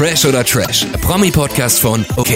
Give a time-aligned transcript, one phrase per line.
[0.00, 2.30] Fresh oder Trash, Promi-Podcast von OK.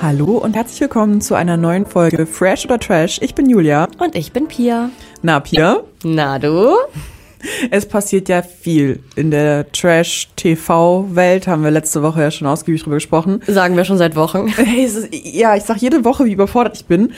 [0.00, 3.18] Hallo und herzlich willkommen zu einer neuen Folge Fresh oder Trash.
[3.20, 3.88] Ich bin Julia.
[3.98, 4.90] Und ich bin Pia.
[5.20, 5.80] Na, Pia?
[6.04, 6.76] Na du?
[7.72, 12.96] Es passiert ja viel in der Trash-TV-Welt, haben wir letzte Woche ja schon ausgiebig drüber
[12.96, 13.42] gesprochen.
[13.48, 14.46] Sagen wir schon seit Wochen.
[14.56, 17.12] Hey, es ist, ja, ich sag jede Woche, wie überfordert ich bin.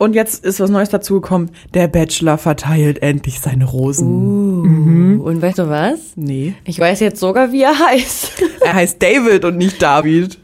[0.00, 1.50] Und jetzt ist was Neues dazugekommen.
[1.74, 5.18] Der Bachelor verteilt endlich seine Rosen.
[5.18, 5.98] Uh, Und weißt du was?
[6.16, 6.54] Nee.
[6.64, 8.42] Ich weiß jetzt sogar, wie er heißt.
[8.64, 10.38] Er heißt David und nicht David.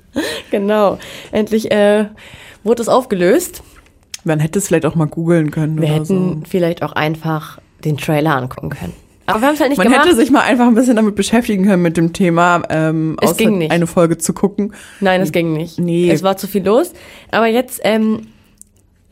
[0.50, 0.98] genau.
[1.32, 2.04] Endlich äh,
[2.64, 3.62] wurde es aufgelöst.
[4.24, 6.36] Man hätte es vielleicht auch mal googeln können Wir hätten so.
[6.46, 8.92] vielleicht auch einfach den Trailer angucken können.
[9.24, 10.04] Aber wir haben es halt nicht Man gemacht.
[10.04, 13.56] hätte sich mal einfach ein bisschen damit beschäftigen können mit dem Thema, ähm, Es ging
[13.56, 13.70] nicht.
[13.70, 14.74] eine Folge zu gucken.
[15.00, 15.78] Nein, es ging nicht.
[15.78, 16.10] Nee.
[16.10, 16.92] Es war zu viel los.
[17.30, 18.20] Aber jetzt, ähm,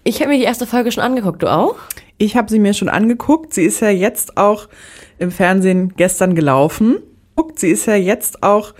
[0.04, 1.42] ich habe mir die erste Folge schon angeguckt.
[1.42, 1.76] Du auch?
[2.18, 3.52] Ich habe sie mir schon angeguckt.
[3.54, 4.68] Sie ist ja jetzt auch
[5.18, 6.98] im Fernsehen gestern gelaufen.
[7.36, 8.74] Guckt, Sie ist ja jetzt auch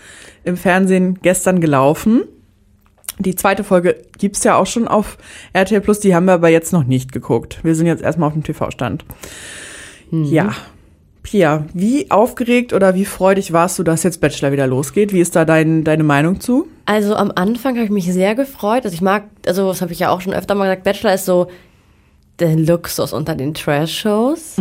[0.45, 2.23] im Fernsehen gestern gelaufen.
[3.19, 5.19] Die zweite Folge gibt's ja auch schon auf
[5.53, 7.59] RTL Plus, die haben wir aber jetzt noch nicht geguckt.
[7.63, 9.05] Wir sind jetzt erstmal auf dem TV-Stand.
[10.11, 10.55] Ja.
[11.25, 15.13] Pia, wie aufgeregt oder wie freudig warst du, dass jetzt Bachelor wieder losgeht?
[15.15, 16.69] Wie ist da dein, deine Meinung zu?
[16.85, 18.85] Also am Anfang habe ich mich sehr gefreut.
[18.85, 21.25] Also ich mag, also das habe ich ja auch schon öfter mal gesagt, Bachelor ist
[21.25, 21.49] so
[22.39, 24.57] der Luxus unter den Trash-Shows,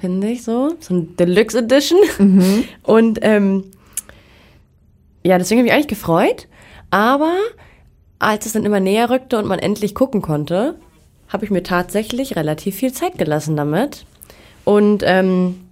[0.00, 0.74] finde ich so.
[0.80, 1.98] So ein Deluxe Edition.
[2.82, 3.64] Und ähm,
[5.22, 6.48] ja, deswegen habe ich eigentlich gefreut.
[6.90, 7.36] Aber
[8.18, 10.74] als es dann immer näher rückte und man endlich gucken konnte,
[11.28, 14.04] habe ich mir tatsächlich relativ viel Zeit gelassen damit.
[14.64, 15.67] Und ähm,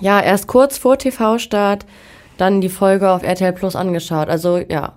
[0.00, 1.86] ja, erst kurz vor TV-Start
[2.36, 4.28] dann die Folge auf RTL Plus angeschaut.
[4.28, 4.94] Also ja,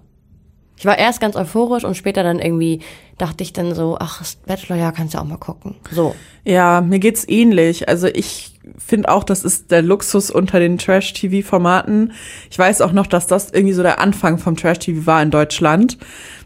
[0.77, 2.80] ich war erst ganz euphorisch und später dann irgendwie
[3.19, 5.75] dachte ich dann so, ach, Bachelor, ja, kannst du auch mal gucken.
[5.91, 6.16] So.
[6.43, 7.88] Ja, mir geht's ähnlich.
[7.88, 12.13] Also ich finde auch, das ist der Luxus unter den Trash-TV-Formaten.
[12.49, 15.99] Ich weiß auch noch, dass das irgendwie so der Anfang vom Trash-TV war in Deutschland.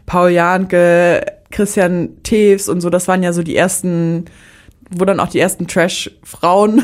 [0.04, 4.26] Paul Janke, Christian Teves und so, das waren ja so die ersten,
[4.90, 6.82] wo dann auch die ersten Trash-Frauen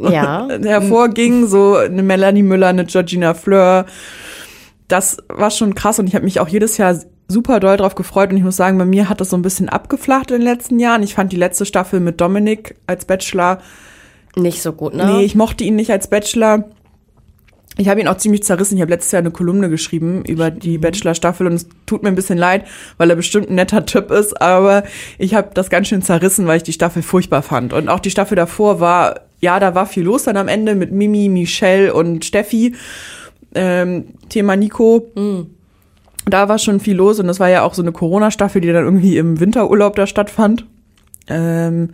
[0.00, 0.48] Ja.
[0.62, 1.46] hervorgingen.
[1.48, 3.86] So eine Melanie Müller, eine Georgina Fleur.
[4.88, 6.96] Das war schon krass und ich habe mich auch jedes Jahr
[7.28, 9.68] super doll drauf gefreut und ich muss sagen, bei mir hat das so ein bisschen
[9.68, 11.02] abgeflacht in den letzten Jahren.
[11.02, 13.58] Ich fand die letzte Staffel mit Dominik als Bachelor,
[14.36, 15.06] Nicht so gut, ne?
[15.06, 16.64] nee, ich mochte ihn nicht als Bachelor.
[17.78, 18.76] Ich habe ihn auch ziemlich zerrissen.
[18.76, 22.14] Ich habe letztes Jahr eine Kolumne geschrieben über die Bachelor-Staffel und es tut mir ein
[22.14, 22.64] bisschen leid,
[22.96, 24.84] weil er bestimmt ein netter Typ ist, aber
[25.18, 27.74] ich habe das ganz schön zerrissen, weil ich die Staffel furchtbar fand.
[27.74, 30.92] Und auch die Staffel davor war, ja, da war viel los dann am Ende mit
[30.92, 32.74] Mimi, Michelle und Steffi.
[33.54, 35.10] Ähm, Thema Nico.
[36.24, 38.84] Da war schon viel los und das war ja auch so eine Corona-Staffel, die dann
[38.84, 40.66] irgendwie im Winterurlaub da stattfand.
[41.28, 41.90] Ähm,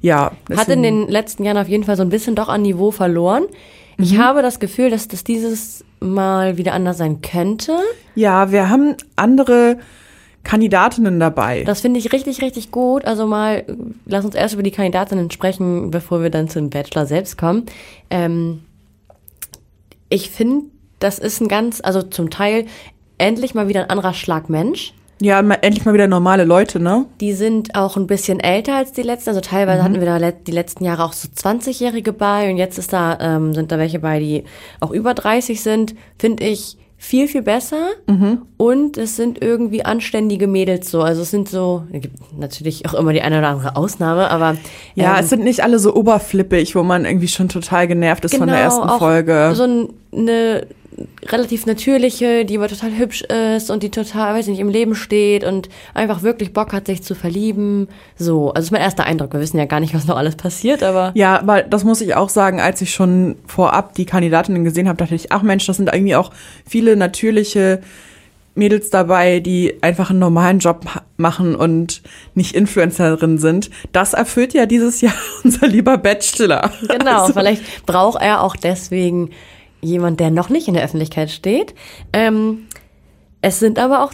[0.00, 0.32] ja.
[0.56, 3.44] Hat in den letzten Jahren auf jeden Fall so ein bisschen doch an Niveau verloren.
[4.02, 7.78] Ich habe das Gefühl, dass das dieses Mal wieder anders sein könnte.
[8.14, 9.78] Ja, wir haben andere
[10.42, 11.62] Kandidatinnen dabei.
[11.64, 13.04] Das finde ich richtig, richtig gut.
[13.04, 13.64] Also mal,
[14.06, 17.66] lass uns erst über die Kandidatinnen sprechen, bevor wir dann zum Bachelor selbst kommen.
[18.10, 18.62] Ähm,
[20.08, 20.66] ich finde,
[20.98, 22.66] das ist ein ganz, also zum Teil
[23.18, 24.94] endlich mal wieder ein anderer Schlag Mensch.
[25.22, 27.06] Ja, endlich mal wieder normale Leute, ne?
[27.20, 29.30] Die sind auch ein bisschen älter als die letzten.
[29.30, 32.92] Also teilweise hatten wir da die letzten Jahre auch so 20-Jährige bei und jetzt ist
[32.92, 34.44] da, ähm, sind da welche bei, die
[34.80, 35.94] auch über 30 sind.
[36.18, 37.88] Finde ich viel, viel besser.
[38.56, 41.02] Und es sind irgendwie anständige Mädels so.
[41.02, 44.56] Also es sind so, es gibt natürlich auch immer die eine oder andere Ausnahme, aber
[44.94, 48.36] Ja, ähm, es sind nicht alle so oberflippig, wo man irgendwie schon total genervt ist
[48.36, 49.50] von der ersten Genau, auch Folge.
[49.54, 50.66] So ein- eine
[51.28, 54.94] relativ natürliche, die aber total hübsch ist und die total, weiß ich nicht, im Leben
[54.94, 57.88] steht und einfach wirklich Bock hat, sich zu verlieben.
[58.16, 59.32] So, also das ist mein erster Eindruck.
[59.32, 62.14] Wir wissen ja gar nicht, was noch alles passiert, aber Ja, aber das muss ich
[62.14, 65.76] auch sagen, als ich schon vorab die Kandidatinnen gesehen habe, dachte ich, ach Mensch, das
[65.76, 66.30] sind irgendwie auch
[66.66, 67.80] viele natürliche
[68.54, 72.02] Mädels dabei, die einfach einen normalen Job ma- machen und
[72.34, 73.70] nicht Influencerin sind.
[73.92, 75.14] Das erfüllt ja dieses Jahr
[75.44, 76.70] unser lieber Bachelor.
[76.86, 79.30] genau, Also, vielleicht braucht er auch deswegen
[79.82, 81.74] jemand, der noch nicht in der Öffentlichkeit steht.
[82.12, 82.66] Ähm,
[83.40, 84.12] es sind aber auch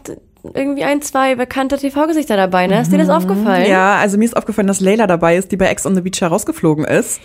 [0.55, 2.81] irgendwie ein, zwei bekannte TV-Gesichter dabei, ne?
[2.81, 3.69] Ist dir das aufgefallen?
[3.69, 6.21] ja, also mir ist aufgefallen, dass Layla dabei ist, die bei Ex on the Beach
[6.21, 7.21] herausgeflogen ist.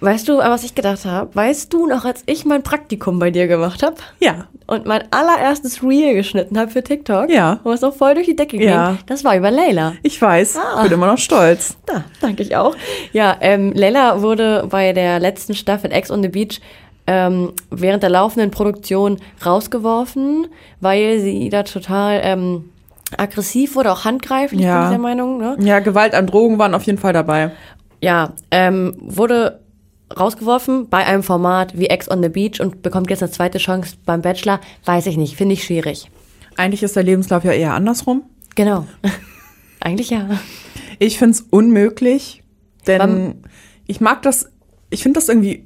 [0.00, 1.34] Weißt du, was ich gedacht habe?
[1.34, 3.96] Weißt du noch, als ich mein Praktikum bei dir gemacht habe?
[4.20, 4.46] Ja.
[4.68, 7.58] und mein allererstes Reel geschnitten habe für TikTok, Ja.
[7.64, 8.98] wo es auch voll durch die Decke ging, Ja.
[9.06, 9.94] das war über Leila.
[10.02, 10.82] Ich weiß, Ah.
[10.82, 11.78] bin immer noch stolz.
[11.86, 12.76] Da, danke ich auch.
[13.14, 16.60] Ja, ähm, Leila wurde bei der letzten Staffel Ex on the Beach
[17.10, 20.46] ähm, während der laufenden Produktion rausgeworfen,
[20.80, 22.70] weil sie da total ähm,
[23.16, 24.76] aggressiv wurde, auch handgreiflich, Ja.
[24.76, 25.38] bin ich der Meinung.
[25.38, 25.56] Ne?
[25.60, 27.52] Ja, Gewalt an Drogen waren auf jeden Fall dabei.
[28.02, 29.60] Ja, ähm, wurde
[30.18, 33.96] rausgeworfen bei einem Format wie Ex on the Beach und bekommt jetzt eine zweite Chance
[34.04, 36.10] beim Bachelor, weiß ich nicht, finde ich schwierig.
[36.56, 38.22] Eigentlich ist der Lebenslauf ja eher andersrum.
[38.54, 38.86] Genau.
[39.80, 40.28] Eigentlich ja.
[40.98, 42.42] Ich find's unmöglich,
[42.86, 43.34] denn Wann-
[43.86, 44.50] ich mag das,
[44.90, 45.64] ich finde das irgendwie,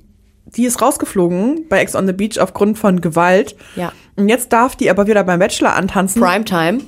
[0.56, 3.56] die ist rausgeflogen bei Ex on the Beach aufgrund von Gewalt.
[3.76, 3.93] Ja.
[4.16, 6.20] Und jetzt darf die aber wieder beim Bachelor antanzen.
[6.20, 6.81] Primetime.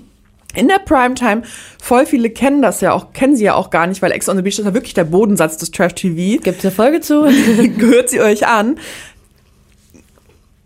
[0.55, 1.43] In der Primetime.
[1.83, 4.37] Voll viele kennen das ja auch, kennen sie ja auch gar nicht, weil Ex on
[4.37, 6.43] the Beach ist ja wirklich der Bodensatz des Trash-TV.
[6.43, 7.23] Gibt es eine Folge zu?
[7.79, 8.79] Gehört sie euch an.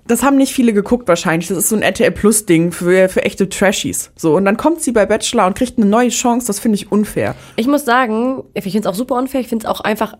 [0.06, 1.48] Das haben nicht viele geguckt wahrscheinlich.
[1.48, 4.10] Das ist so ein RTL Plus Ding für, für echte Trashies.
[4.16, 6.46] So und dann kommt sie bei Bachelor und kriegt eine neue Chance.
[6.46, 7.34] Das finde ich unfair.
[7.56, 9.40] Ich muss sagen, ich finde es auch super unfair.
[9.40, 10.14] Ich finde es auch einfach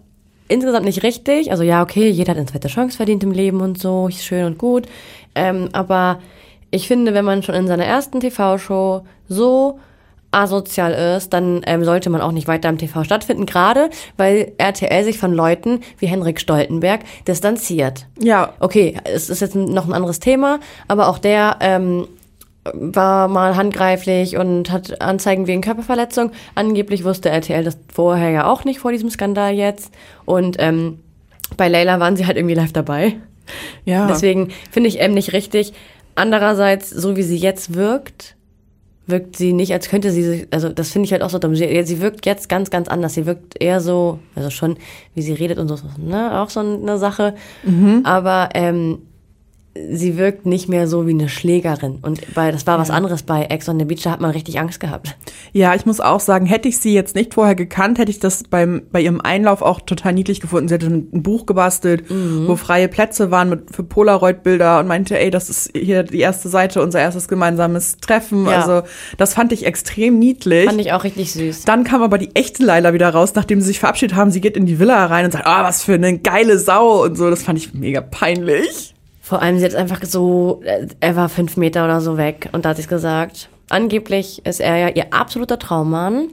[0.49, 1.51] insgesamt nicht richtig.
[1.51, 4.45] Also ja, okay, jeder hat eine zweite Chance verdient im Leben und so, ist schön
[4.45, 4.87] und gut.
[5.35, 6.19] Ähm, aber
[6.71, 9.79] ich finde, wenn man schon in seiner ersten TV-Show so
[10.31, 15.05] asozial ist, dann ähm, sollte man auch nicht weiter im TV stattfinden, gerade weil RTL
[15.05, 18.07] sich von Leuten wie Henrik Stoltenberg distanziert.
[18.19, 22.07] Ja, Okay, es ist jetzt noch ein anderes Thema, aber auch der ähm,
[22.75, 26.31] war mal handgreiflich und hat Anzeigen wegen Körperverletzung.
[26.55, 29.93] Angeblich wusste RTL das vorher ja auch nicht vor diesem Skandal jetzt.
[30.25, 31.01] Und ähm,
[31.57, 33.17] bei Leila waren sie halt irgendwie live dabei.
[33.85, 34.07] ja.
[34.07, 35.73] Deswegen finde ich eben nicht richtig.
[36.15, 38.37] Andererseits, so wie sie jetzt wirkt,
[39.07, 41.57] wirkt sie nicht, als könnte sie sich, also das finde ich halt auch so dumm.
[41.57, 43.15] Sie, sie wirkt jetzt ganz, ganz anders.
[43.15, 44.77] Sie wirkt eher so, also schon,
[45.15, 47.35] wie sie redet und so, ne, auch so eine Sache.
[48.05, 48.99] Aber ähm,
[49.91, 51.99] sie wirkt nicht mehr so wie eine Schlägerin.
[52.03, 54.59] Und bei, das war was anderes bei Ex on the Beach, da hat man richtig
[54.59, 55.17] Angst gehabt.
[55.53, 58.45] Ja, ich muss auch sagen, hätte ich sie jetzt nicht vorher gekannt, hätte ich das
[58.45, 60.69] beim, bei ihrem Einlauf auch total niedlich gefunden.
[60.69, 65.31] Sie hatte ein Buch gebastelt, wo freie Plätze waren mit, für Polaroid-Bilder und meinte, ey,
[65.31, 68.47] das ist hier die erste Seite, unser erstes gemeinsames Treffen.
[68.47, 68.61] Ja.
[68.61, 68.83] Also
[69.17, 70.67] das fand ich extrem niedlich.
[70.67, 71.65] Fand ich auch richtig süß.
[71.65, 74.31] Dann kam aber die echte Laila wieder raus, nachdem sie sich verabschiedet haben.
[74.31, 77.17] Sie geht in die Villa rein und sagt, ah, was für eine geile Sau und
[77.17, 77.31] so.
[77.31, 78.95] Das fand ich mega peinlich.
[79.29, 82.65] Vor allem, sie hat einfach so, äh, er war fünf Meter oder so weg und
[82.65, 83.51] da hat sie es gesagt.
[83.69, 86.29] Angeblich ist er ja ihr absoluter Traummann.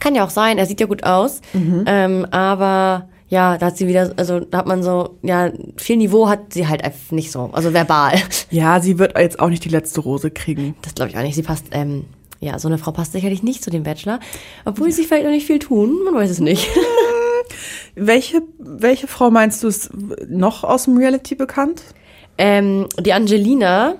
[0.00, 1.42] Kann ja auch sein, er sieht ja gut aus.
[1.86, 6.26] Ähm, aber ja, da hat sie wieder, also da hat man so, ja, viel Niveau
[6.26, 8.14] hat sie halt einfach nicht so, also verbal.
[8.50, 10.76] Ja, sie wird jetzt auch nicht die letzte Rose kriegen.
[10.80, 11.34] Das glaube ich auch nicht.
[11.34, 12.06] Sie passt, ähm,
[12.40, 14.18] ja, so eine Frau passt sicherlich nicht zu dem Bachelor.
[14.64, 16.70] Obwohl sie vielleicht noch nicht viel tun, man weiß es nicht.
[17.94, 19.90] Welche, welche Frau meinst du ist
[20.26, 21.82] noch aus dem Reality bekannt?
[22.38, 23.94] Ähm, die Angelina,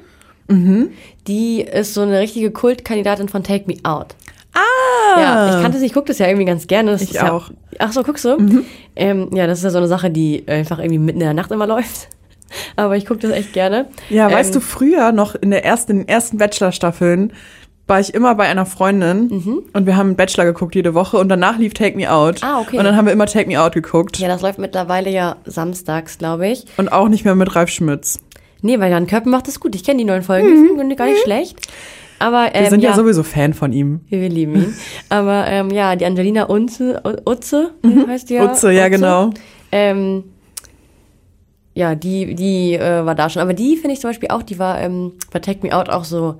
[1.26, 4.14] die ist so eine richtige Kultkandidatin von Take Me Out.
[4.52, 5.20] Ah!
[5.20, 6.92] Ja, ich kannte sie, ich gucke das ja irgendwie ganz gerne.
[6.92, 7.50] Das Ich ist ja, auch.
[7.78, 8.62] Ach so, guckst du?
[8.94, 11.50] Ähm, ja, das ist ja so eine Sache, die einfach irgendwie mitten in der Nacht
[11.50, 12.08] immer läuft.
[12.76, 13.86] Aber ich gucke das echt gerne.
[14.10, 17.32] Ja, ähm, weißt du, früher noch in der ersten, in den ersten Bachelor-Staffeln
[17.86, 21.28] war ich immer bei einer Freundin und wir haben einen Bachelor geguckt jede Woche und
[21.28, 22.42] danach lief Take Me Out.
[22.42, 22.78] Ah, okay.
[22.78, 24.19] Und dann haben wir immer Take Me Out geguckt.
[24.19, 26.64] Ja, das läuft mittlerweile ja samstags, glaube ich.
[26.78, 28.22] Und auch nicht mehr mit Ralf Schmitz.
[28.62, 29.75] Nee, weil Jan Köppen macht das gut.
[29.75, 31.58] Ich kenne die neuen Folgen, die sind gar nicht schlecht.
[32.19, 32.94] Aber ähm, Wir sind ja.
[32.94, 34.00] sowieso Fan von ihm.
[34.08, 34.75] Wir lieben ihn.
[35.10, 37.72] Aber ähm, ja, die Angelina Unze, Utze
[38.08, 38.44] heißt die ja.
[38.44, 38.50] Mhm.
[38.50, 39.31] Utze, ja, genau.
[39.70, 40.25] Ähm,
[41.75, 43.42] ja, die, die äh, war da schon.
[43.42, 46.04] Aber die finde ich zum Beispiel auch, die war ähm, bei Take Me Out auch
[46.04, 46.36] so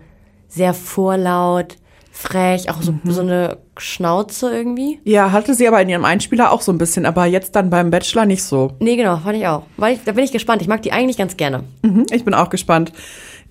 [0.55, 1.77] sehr vorlaut,
[2.12, 3.11] frech, auch so, Mhm.
[3.11, 5.01] so eine Schnauze irgendwie.
[5.05, 7.91] Ja, hatte sie aber in ihrem Einspieler auch so ein bisschen, aber jetzt dann beim
[7.91, 8.71] Bachelor nicht so.
[8.79, 9.65] Nee, genau, fand ich auch.
[9.77, 10.62] Weil ich, da bin ich gespannt.
[10.62, 11.65] Ich mag die eigentlich ganz gerne.
[11.83, 12.93] Mhm, ich bin auch gespannt.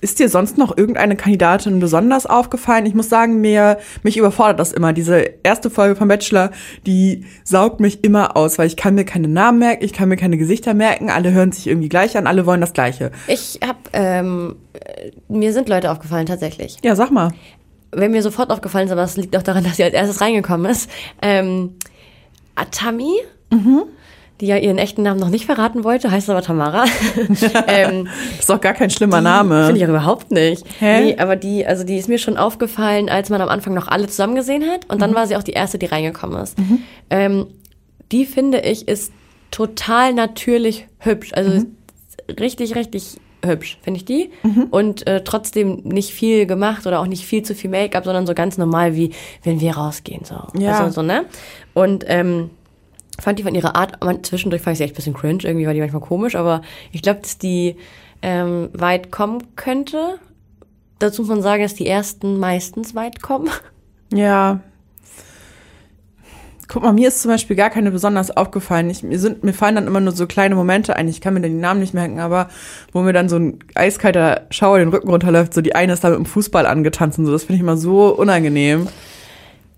[0.03, 2.85] Ist dir sonst noch irgendeine Kandidatin besonders aufgefallen?
[2.85, 4.91] Ich muss sagen, mir, mich überfordert das immer.
[4.91, 6.51] Diese erste Folge vom Bachelor,
[6.85, 10.17] die saugt mich immer aus, weil ich kann mir keine Namen merken, ich kann mir
[10.17, 13.13] keine Gesichter merken, alle hören sich irgendwie gleich an, alle wollen das Gleiche.
[13.27, 16.79] Ich hab, ähm, äh, mir sind Leute aufgefallen, tatsächlich.
[16.83, 17.31] Ja, sag mal.
[17.93, 20.69] Wer mir sofort aufgefallen ist, aber das liegt auch daran, dass sie als erstes reingekommen
[20.69, 20.89] ist,
[21.21, 21.75] ähm,
[22.55, 23.13] Atami,
[24.41, 26.85] die ja ihren echten Namen noch nicht verraten wollte, heißt aber Tamara.
[27.67, 29.71] ähm, Das ist doch gar kein schlimmer Finde Name.
[29.75, 30.65] ich auch überhaupt nicht.
[30.79, 31.01] Hä?
[31.01, 34.07] Nee, aber die, also die ist mir schon aufgefallen, als man am Anfang noch alle
[34.07, 34.89] zusammen gesehen hat.
[34.89, 36.57] Und dann war sie auch die erste, die reingekommen ist.
[37.09, 37.47] Ähm,
[38.11, 39.11] die finde ich ist
[39.51, 41.31] total natürlich hübsch.
[41.33, 41.65] Also
[42.39, 44.31] richtig, richtig hübsch, finde ich die.
[44.71, 48.33] Und äh, trotzdem nicht viel gemacht oder auch nicht viel zu viel Make-up, sondern so
[48.33, 49.11] ganz normal, wie
[49.43, 50.23] wenn wir rausgehen.
[50.25, 50.35] So.
[50.57, 50.79] Ja.
[50.79, 51.25] Also, so, ne?
[51.73, 52.49] Und ähm,
[53.19, 55.65] fand die von ihrer Art, man, zwischendurch fand ich sie echt ein bisschen cringe, irgendwie
[55.65, 57.75] war die manchmal komisch, aber ich glaube, dass die
[58.21, 60.19] ähm, weit kommen könnte.
[60.99, 63.49] Dazu muss man sagen, dass die ersten meistens weit kommen.
[64.13, 64.61] Ja.
[66.67, 68.89] Guck mal, mir ist zum Beispiel gar keine besonders aufgefallen.
[68.89, 71.07] Ich, mir, sind, mir fallen dann immer nur so kleine Momente ein.
[71.07, 72.47] Ich kann mir dann die Namen nicht merken, aber
[72.93, 76.09] wo mir dann so ein eiskalter Schauer den Rücken runterläuft, so die eine ist da
[76.09, 77.31] mit dem Fußball angetanzt und so.
[77.31, 78.87] Das finde ich immer so unangenehm.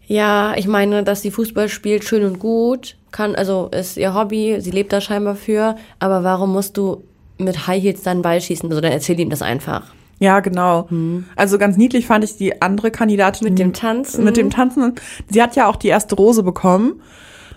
[0.06, 2.96] Ja, ich meine, dass sie Fußball spielt, schön und gut.
[3.16, 7.04] Kann, also ist ihr Hobby, sie lebt da scheinbar für, aber warum musst du
[7.38, 8.70] mit High Heels dann Ball schießen?
[8.70, 9.94] Also dann erzähl ihm das einfach.
[10.20, 10.88] Ja, genau.
[11.36, 13.50] Also ganz niedlich fand ich die andere Kandidatin.
[13.50, 14.24] Mit dem Tanzen.
[14.24, 14.96] Mit dem Tanzen.
[15.30, 17.02] Sie hat ja auch die erste Rose bekommen.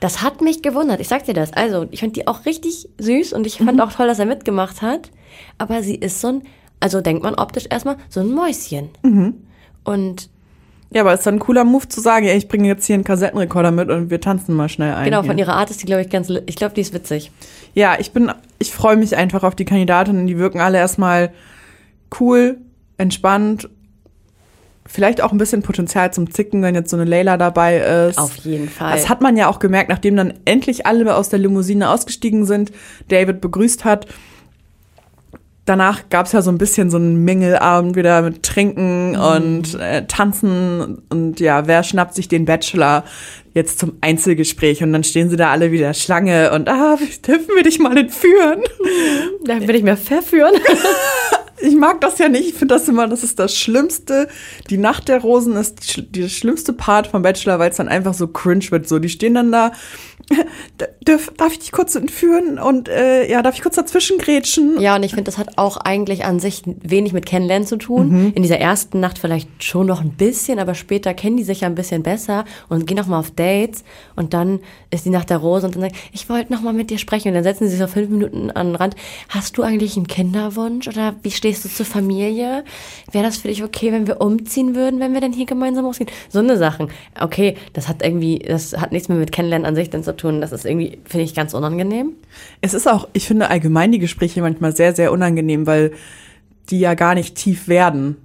[0.00, 1.52] Das hat mich gewundert, ich sag dir das.
[1.52, 4.80] Also, ich fand die auch richtig süß und ich fand auch toll, dass er mitgemacht
[4.80, 5.10] hat.
[5.58, 6.42] Aber sie ist so ein,
[6.78, 8.90] also denkt man optisch erstmal, so ein Mäuschen.
[9.84, 10.30] Und
[10.90, 13.04] Ja, aber ist dann ein cooler Move zu sagen, ey, ich bringe jetzt hier einen
[13.04, 15.04] Kassettenrekorder mit und wir tanzen mal schnell ein.
[15.04, 15.30] genau, hier.
[15.30, 17.30] von ihrer Art ist die, glaube ich, ganz, ich glaube, die ist witzig.
[17.74, 20.26] Ja, ich bin, ich freue mich einfach auf die Kandidatinnen.
[20.26, 21.30] Die wirken alle erstmal
[22.18, 22.56] cool,
[22.96, 23.68] entspannt.
[24.86, 27.76] Vielleicht auch ein bisschen Potenzial zum Zicken, wenn jetzt so eine Leila dabei
[28.08, 28.16] ist.
[28.16, 28.92] Auf jeden Fall.
[28.92, 32.72] Das hat man ja auch gemerkt, nachdem dann endlich alle aus der Limousine ausgestiegen sind,
[33.08, 34.06] David begrüßt hat.
[35.68, 40.06] Danach gab es ja so ein bisschen so einen Mingelabend wieder mit Trinken und äh,
[40.06, 43.04] Tanzen und ja, wer schnappt sich den Bachelor
[43.52, 46.96] jetzt zum Einzelgespräch und dann stehen sie da alle wieder Schlange und ah,
[47.26, 48.62] dürfen wir dich mal entführen?
[49.44, 50.54] da will ich mir verführen.
[51.60, 52.48] Ich mag das ja nicht.
[52.48, 54.28] Ich finde das immer, das ist das Schlimmste.
[54.70, 58.28] Die Nacht der Rosen ist die schlimmste Part vom Bachelor, weil es dann einfach so
[58.28, 58.88] cringe wird.
[58.88, 59.72] So, die stehen dann da.
[60.80, 62.58] "D- Dürf, darf ich dich kurz entführen?
[62.58, 64.78] Und äh, ja, darf ich kurz dazwischen grätschen?
[64.78, 68.32] Ja, und ich finde, das hat auch eigentlich an sich wenig mit Kennenlernen zu tun.
[68.34, 71.66] In dieser ersten Nacht vielleicht schon noch ein bisschen, aber später kennen die sich ja
[71.66, 73.84] ein bisschen besser und gehen noch mal auf Dates.
[74.16, 74.60] Und dann
[74.90, 77.28] ist die Nacht der Rose und dann sagt, ich wollte noch mal mit dir sprechen.
[77.28, 78.96] Und dann setzen sie sich so fünf Minuten an den Rand.
[79.30, 82.64] Hast du eigentlich einen Kinderwunsch oder wie stehst du zur Familie?
[83.10, 86.10] Wäre das für dich okay, wenn wir umziehen würden, wenn wir dann hier gemeinsam ausgehen?
[86.28, 86.88] So eine Sachen.
[87.18, 90.40] Okay, das hat irgendwie, das hat nichts mehr mit Kennenlernen an sich dann zu tun.
[90.40, 92.12] Das ist irgendwie, finde ich, ganz unangenehm.
[92.60, 95.92] Es ist auch, ich finde allgemein die Gespräche manchmal sehr, sehr unangenehm, weil
[96.70, 98.16] die ja gar nicht tief werden.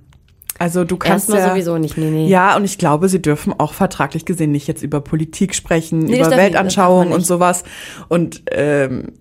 [0.60, 2.28] Also du kannst Erstmal ja, sowieso nicht, nee, nee.
[2.28, 6.20] Ja, und ich glaube, sie dürfen auch vertraglich gesehen nicht jetzt über Politik sprechen, Nee,
[6.20, 7.64] über Weltanschauung und sowas.
[8.08, 9.14] Und ähm,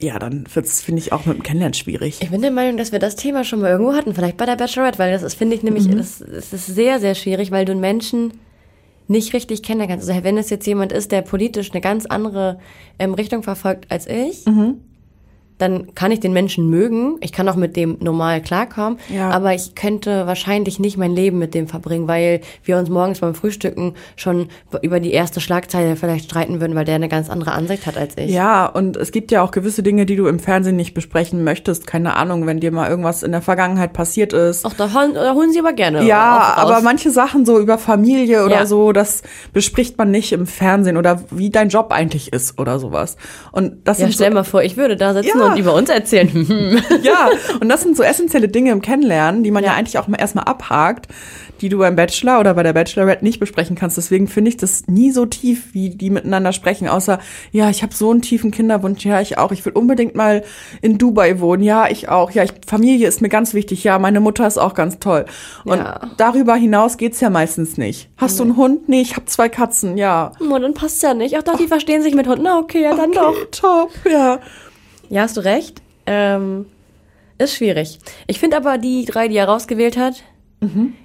[0.00, 2.18] ja, dann wird's, finde ich, auch mit dem Kennenlernen schwierig.
[2.20, 4.56] Ich bin der Meinung, dass wir das Thema schon mal irgendwo hatten, vielleicht bei der
[4.56, 7.72] Bachelorette, weil das ist, finde ich nämlich, das, das ist sehr, sehr schwierig, weil du
[7.72, 8.32] einen Menschen
[9.08, 10.08] nicht richtig kennen kannst.
[10.08, 12.58] Also wenn es jetzt jemand ist, der politisch eine ganz andere
[12.98, 14.44] ähm, Richtung verfolgt als ich,
[15.58, 17.16] dann kann ich den Menschen mögen.
[17.20, 18.98] Ich kann auch mit dem normal klarkommen.
[19.08, 19.30] Ja.
[19.30, 23.34] Aber ich könnte wahrscheinlich nicht mein Leben mit dem verbringen, weil wir uns morgens beim
[23.34, 24.48] Frühstücken schon
[24.82, 28.16] über die erste Schlagzeile vielleicht streiten würden, weil der eine ganz andere Ansicht hat als
[28.18, 28.30] ich.
[28.30, 31.86] Ja, und es gibt ja auch gewisse Dinge, die du im Fernsehen nicht besprechen möchtest.
[31.86, 34.66] Keine Ahnung, wenn dir mal irgendwas in der Vergangenheit passiert ist.
[34.66, 36.02] Ach, da holen, da holen sie aber gerne.
[36.04, 38.66] Ja, aber manche Sachen so über Familie oder Ja.
[38.66, 39.22] so, das
[39.52, 43.16] bespricht man nicht im Fernsehen oder wie dein Job eigentlich ist oder sowas.
[43.52, 45.45] Und das Ja, stell so, mal vor, ich würde da sitzen Ja.
[45.52, 46.82] Und über uns erzählen.
[47.02, 50.18] Ja, und das sind so essentielle Dinge im Kennenlernen, die man ja, eigentlich auch mal
[50.18, 51.06] erstmal abhakt,
[51.60, 53.96] die du beim Bachelor oder bei der Bachelorette nicht besprechen kannst.
[53.96, 57.18] Deswegen finde ich das nie so tief, wie die miteinander sprechen, außer,
[57.52, 59.52] ja, ich habe so einen tiefen Kinderwunsch, ja, ich auch.
[59.52, 60.42] Ich will unbedingt mal
[60.82, 62.30] in Dubai wohnen, ja, ich auch.
[62.32, 65.24] Ja, ich, Familie ist mir ganz wichtig, ja, meine Mutter ist auch ganz toll.
[65.64, 66.00] Und Ja.
[66.16, 68.08] darüber hinaus geht's ja meistens nicht.
[68.16, 68.88] Hast du einen Hund?
[68.88, 70.32] Nee, ich habe zwei Katzen, ja.
[70.40, 71.36] Oh, dann passt ja nicht.
[71.38, 72.42] Ach doch, die verstehen sich mit Hunden.
[72.44, 73.30] Na, okay, ja, dann doch.
[73.30, 74.40] Okay, top, ja.
[75.08, 75.82] Ja, hast du recht.
[76.06, 76.66] Ähm,
[77.38, 77.98] ist schwierig.
[78.26, 80.22] Ich finde aber die drei, die er rausgewählt hat,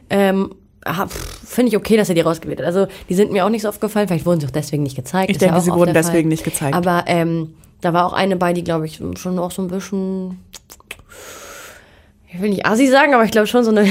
[0.10, 0.56] ähm,
[0.86, 2.66] ah, pff, finde ich okay, dass er die rausgewählt hat.
[2.66, 4.08] Also, die sind mir auch nicht so aufgefallen.
[4.08, 5.30] Vielleicht wurden sie auch deswegen nicht gezeigt.
[5.30, 6.30] Ich Ist ja denke, auch sie wurden deswegen Fall.
[6.30, 6.76] nicht gezeigt.
[6.76, 10.40] Aber ähm, da war auch eine bei, die, glaube ich, schon auch so ein bisschen,
[12.34, 13.86] ich will nicht assi sagen, aber ich glaube schon so eine,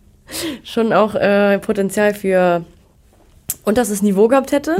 [0.64, 2.64] schon auch äh, Potenzial für
[3.64, 4.76] unterstes Niveau gehabt hätte.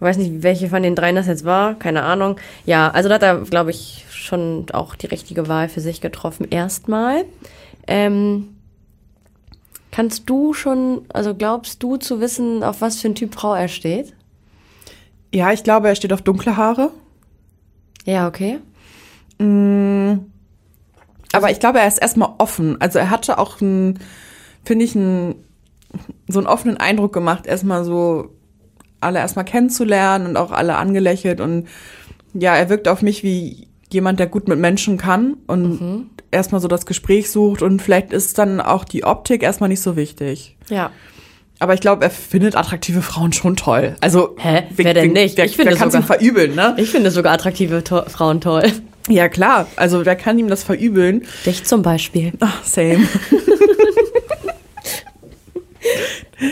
[0.00, 2.36] Ich weiß nicht, welche von den dreien das jetzt war, keine Ahnung.
[2.64, 6.46] Ja, also da hat er, glaube ich, schon auch die richtige Wahl für sich getroffen,
[6.48, 7.26] erstmal.
[7.86, 8.56] Ähm,
[9.90, 13.68] kannst du schon, also glaubst du zu wissen, auf was für ein Typ Frau er
[13.68, 14.14] steht?
[15.34, 16.92] Ja, ich glaube, er steht auf dunkle Haare.
[18.06, 18.58] Ja, okay.
[21.32, 22.80] Aber ich glaube, er ist erstmal offen.
[22.80, 23.98] Also er hatte auch einen,
[24.64, 25.34] finde ich, einen,
[26.26, 28.30] so einen offenen Eindruck gemacht, erstmal so
[29.00, 31.40] alle erstmal kennenzulernen und auch alle angelächelt.
[31.40, 31.66] Und
[32.34, 36.68] ja, er wirkt auf mich wie jemand, der gut mit Menschen kann und erstmal so
[36.68, 37.62] das Gespräch sucht.
[37.62, 40.56] Und vielleicht ist dann auch die Optik erstmal nicht so wichtig.
[40.68, 40.90] Ja.
[41.58, 43.94] Aber ich glaube, er findet attraktive Frauen schon toll.
[44.00, 44.62] Also, Hä?
[44.70, 45.36] Wer denn nicht?
[45.36, 46.06] Der, Ich finde der kann ihm sogar.
[46.06, 46.74] verübeln, ne?
[46.78, 48.62] Ich finde sogar attraktive to Frauen toll.
[49.08, 49.66] Ja, klar.
[49.76, 51.26] Also, wer kann ihm das verübeln?
[51.44, 52.32] Dich zum Beispiel.
[52.40, 53.00] Ach, same.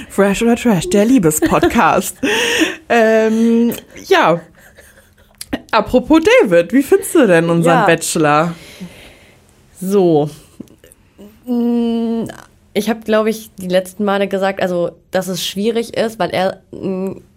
[0.09, 2.17] Fresh oder Trash, der Liebespodcast.
[2.89, 3.73] ähm,
[4.07, 4.41] ja.
[5.71, 7.87] Apropos David, wie findest du denn unseren Ja.
[7.87, 8.55] Bachelor?
[9.81, 10.29] So.
[11.47, 12.25] Mm,
[12.75, 16.61] Ich habe, glaube ich, die letzten Male gesagt, also, dass es schwierig ist, weil er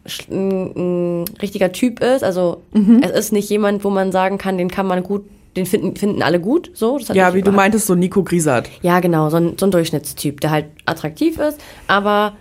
[0.05, 2.23] sch- ein, ein richtiger Typ ist.
[2.23, 3.01] Also Mhm.
[3.03, 6.21] es ist nicht jemand, wo man sagen kann, den kann man gut, den finden, finden
[6.23, 6.71] alle gut.
[6.73, 8.69] So, Ja, wie du meintest, so Nico Griesert.
[8.81, 12.33] Ja, genau, so ein, so ein Durchschnittstyp, der halt attraktiv ist, aber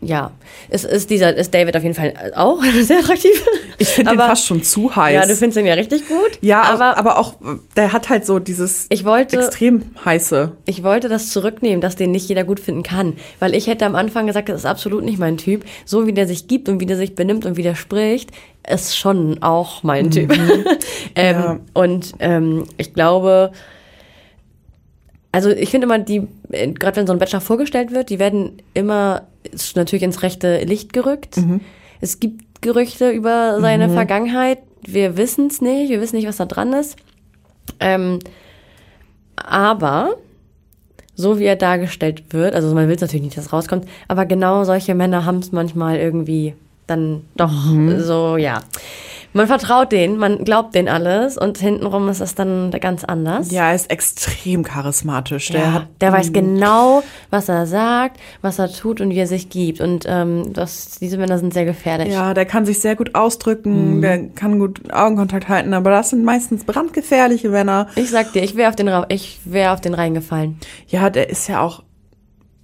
[0.00, 0.32] ja,
[0.68, 3.40] es ist dieser, ist David auf jeden Fall auch sehr attraktiv.
[3.78, 5.14] Ich finde Aber- fast schon zu heiß.
[5.14, 6.38] Ja, du findest ihn ja richtig gut.
[6.40, 7.34] ja, aber, aber, aber auch,
[7.76, 10.52] der hat halt so dieses ich wollte, extrem heiße.
[10.66, 13.12] ich wollte das zurücknehmen, dass den nicht jeder gut finden kann.
[13.38, 15.64] Weil ich hätte am Anfang gesagt, das ist absolut nicht mein Typ.
[15.84, 18.32] So wie der sich gibt und wie der sich benimmt und wie der spricht,
[18.68, 20.32] ist schon auch mein Typ.
[21.14, 21.60] ähm, Ja.
[21.74, 23.52] Und ähm, ich glaube,
[25.32, 28.62] also ich finde immer, die, äh, gerade wenn so ein Bachelor vorgestellt wird, die werden
[28.74, 29.22] immer
[29.74, 31.36] natürlich ins rechte Licht gerückt.
[32.00, 34.58] Es gibt Gerüchte über seine Vergangenheit.
[34.82, 36.96] Wir wissen es nicht, wir wissen nicht, was da dran ist.
[37.80, 38.18] Ähm,
[39.36, 40.16] aber
[41.14, 44.26] so wie er dargestellt wird, also man will es natürlich nicht, dass es rauskommt, aber
[44.26, 46.54] genau solche Männer haben es manchmal irgendwie
[46.86, 47.52] dann doch
[47.98, 48.60] so, ja.
[49.32, 53.50] Man vertraut denen, man glaubt denen alles und hintenrum ist es dann ganz anders.
[53.50, 55.50] Ja, er ist extrem charismatisch.
[55.50, 59.26] Der Ja, hat der weiß genau, was er sagt, was er tut und wie er
[59.26, 59.82] sich gibt.
[59.82, 62.14] Und ähm, das, diese Männer sind sehr gefährlich.
[62.14, 63.14] Ja, der kann sich sehr gut Mhm.
[63.14, 67.88] ausdrücken, der kann gut Augenkontakt halten, aber das sind meistens brandgefährliche Männer.
[67.96, 70.58] Ich sag dir, ich wäre auf den Ra- ich wäre auf den reingefallen.
[70.88, 71.82] Ja, der ist ja auch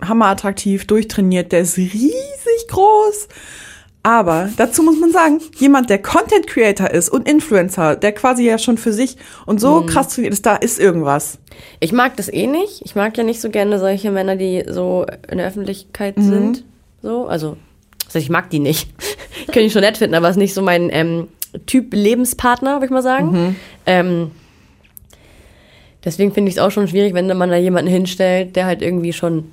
[0.00, 3.28] hammerattraktiv, durchtrainiert, der ist riesig groß.
[4.04, 8.58] Aber dazu muss man sagen, jemand, der Content Creator ist und Influencer, der quasi ja
[8.58, 9.16] schon für sich
[9.46, 9.86] und so Mhm.
[9.86, 11.38] krass trainiert ist, da ist irgendwas.
[11.78, 12.82] Ich mag das eh nicht.
[12.84, 16.22] Ich mag ja nicht so gerne solche Männer, die so in der Öffentlichkeit Mhm.
[16.22, 16.64] sind.
[17.02, 17.56] So, also,
[18.06, 18.88] also ich mag die nicht.
[19.46, 21.28] Könnte ich schon nett finden, aber ist nicht so mein ähm,
[21.66, 23.30] Typ Lebenspartner, würde ich mal sagen.
[23.30, 23.56] Mhm.
[23.86, 24.30] Ähm,
[26.04, 29.12] deswegen finde ich es auch schon schwierig, wenn man da jemanden hinstellt, der halt irgendwie
[29.12, 29.50] schon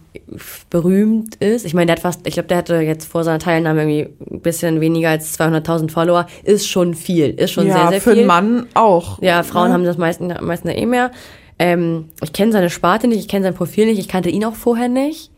[0.69, 1.65] berühmt ist.
[1.65, 4.41] Ich meine, der hat fast, ich glaube, der hatte jetzt vor seiner Teilnahme irgendwie ein
[4.41, 6.27] bisschen weniger als 200.000 Follower.
[6.43, 8.19] Ist schon viel, ist schon ja, sehr, sehr für viel.
[8.19, 9.21] einen Mann auch.
[9.21, 9.73] Ja, Frauen ne?
[9.73, 11.11] haben das meisten, meisten ja eh mehr.
[11.57, 14.55] Ähm, ich kenne seine Sparte nicht, ich kenne sein Profil nicht, ich kannte ihn auch
[14.55, 15.31] vorher nicht.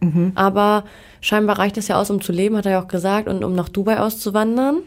[0.00, 0.32] Mhm.
[0.34, 0.84] Aber
[1.20, 3.54] scheinbar reicht es ja aus, um zu leben, hat er ja auch gesagt, und um
[3.54, 4.78] nach Dubai auszuwandern.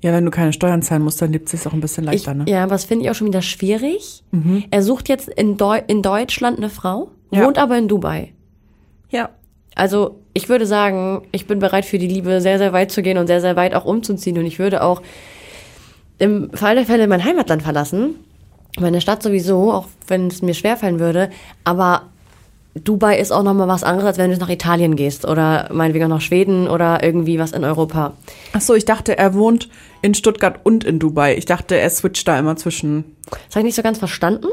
[0.00, 2.10] Ja, wenn du keine Steuern zahlen musst, dann lebt es sich auch ein bisschen Ich,
[2.10, 2.44] leichter, ne?
[2.48, 4.22] Ja, aber das finde ich auch schon wieder schwierig.
[4.70, 7.44] Er sucht jetzt in, Deu in Deutschland eine Frau, Ja.
[7.44, 8.32] wohnt aber in Dubai.
[9.10, 9.30] Ja.
[9.74, 13.18] Also ich würde sagen, ich bin bereit für die Liebe sehr, sehr weit zu gehen
[13.18, 14.36] und sehr, sehr weit auch umzuziehen.
[14.38, 15.00] Und ich würde auch
[16.18, 18.14] im Fall der Fälle mein Heimatland verlassen.
[18.78, 21.30] Meine Stadt sowieso, auch wenn es mir schwerfallen würde.
[21.64, 22.02] Aber
[22.74, 26.08] Dubai ist auch nochmal was anderes, als wenn du nach Italien gehst oder meinetwegen auch
[26.16, 28.14] nach Schweden oder irgendwie was in Europa.
[28.52, 29.68] Ach so, ich dachte, er wohnt
[30.02, 31.36] in Stuttgart und in Dubai.
[31.36, 33.16] Ich dachte, er switcht da immer zwischen.
[33.30, 34.46] Das habe ich nicht so ganz verstanden.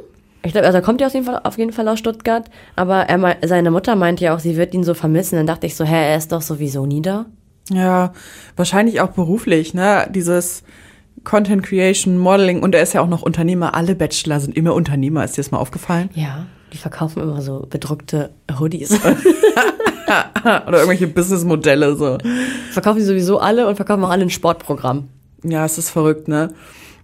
[0.44, 3.04] Ich glaube, also er kommt ja auf jeden, Fall, auf jeden Fall aus Stuttgart, aber
[3.04, 5.36] er, seine Mutter meinte ja auch, sie wird ihn so vermissen.
[5.36, 7.26] Dann dachte ich so, hä, er ist doch sowieso nie da.
[7.70, 8.14] Ja,
[8.56, 10.08] wahrscheinlich auch beruflich, ne?
[10.10, 10.64] Dieses
[11.24, 13.76] Content Creation, Modeling und er ist ja auch noch Unternehmer.
[13.76, 15.24] Alle Bachelor sind immer Unternehmer.
[15.26, 16.10] Ist dir das mal aufgefallen?
[16.14, 18.92] Ja, die verkaufen immer so bedruckte Hoodies.
[20.44, 22.18] Oder irgendwelche Businessmodelle so.
[22.72, 25.10] verkaufen sie sowieso alle und verkaufen auch alle ein Sportprogramm.
[25.44, 26.54] Ja, es ist verrückt, ne?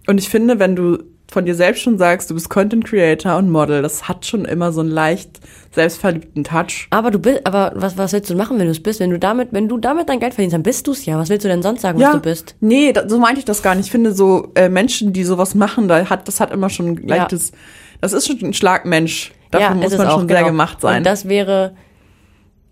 [0.06, 0.98] Und ich finde, wenn du
[1.34, 4.72] von dir selbst schon sagst, du bist Content Creator und Model, das hat schon immer
[4.72, 5.40] so einen leicht
[5.72, 6.86] selbstverliebten Touch.
[6.90, 9.00] Aber du bist, aber was, was willst du machen, wenn du es bist?
[9.00, 11.18] Wenn du damit, wenn du damit dein Geld verdienst, dann bist du es ja.
[11.18, 12.54] Was willst du denn sonst sagen, was du bist?
[12.60, 13.86] Nee, da, so meinte ich das gar nicht.
[13.86, 17.08] Ich finde so äh, Menschen, die sowas machen, da hat das hat immer schon ein
[17.08, 17.52] leichtes.
[18.00, 19.32] Das ist schon ein Schlagmensch.
[19.54, 20.48] Dafür ja, muss man auch, schon sehr genau.
[20.48, 20.98] gemacht sein.
[20.98, 21.74] Und das wäre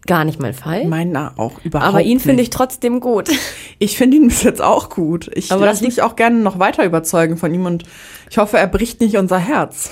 [0.07, 0.85] gar nicht mein Fall.
[0.87, 3.29] Meiner auch überhaupt aber ihn finde ich trotzdem gut.
[3.79, 5.29] Ich finde ihn bis jetzt auch gut.
[5.35, 7.83] Ich Aber das lasse mich auch gerne noch weiter überzeugen von ihm und
[8.31, 9.91] ich hoffe, er bricht nicht unser Herz.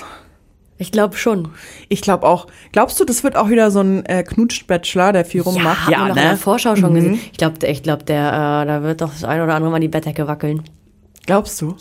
[0.77, 1.49] Ich glaube schon.
[1.89, 2.47] Ich glaube auch.
[2.71, 5.87] Glaubst du, das wird auch wieder so ein äh, Knutsch-Bachelor, der viel rummacht?
[5.87, 6.95] hat man doch in der Vorschau schon Mhm.
[6.95, 7.19] gesehen.
[7.33, 9.89] Ich glaube, ich glaub, der, äh, da wird doch das ein oder andere Mal die
[9.89, 10.63] Bettdecke wackeln.
[11.25, 11.75] Glaubst du?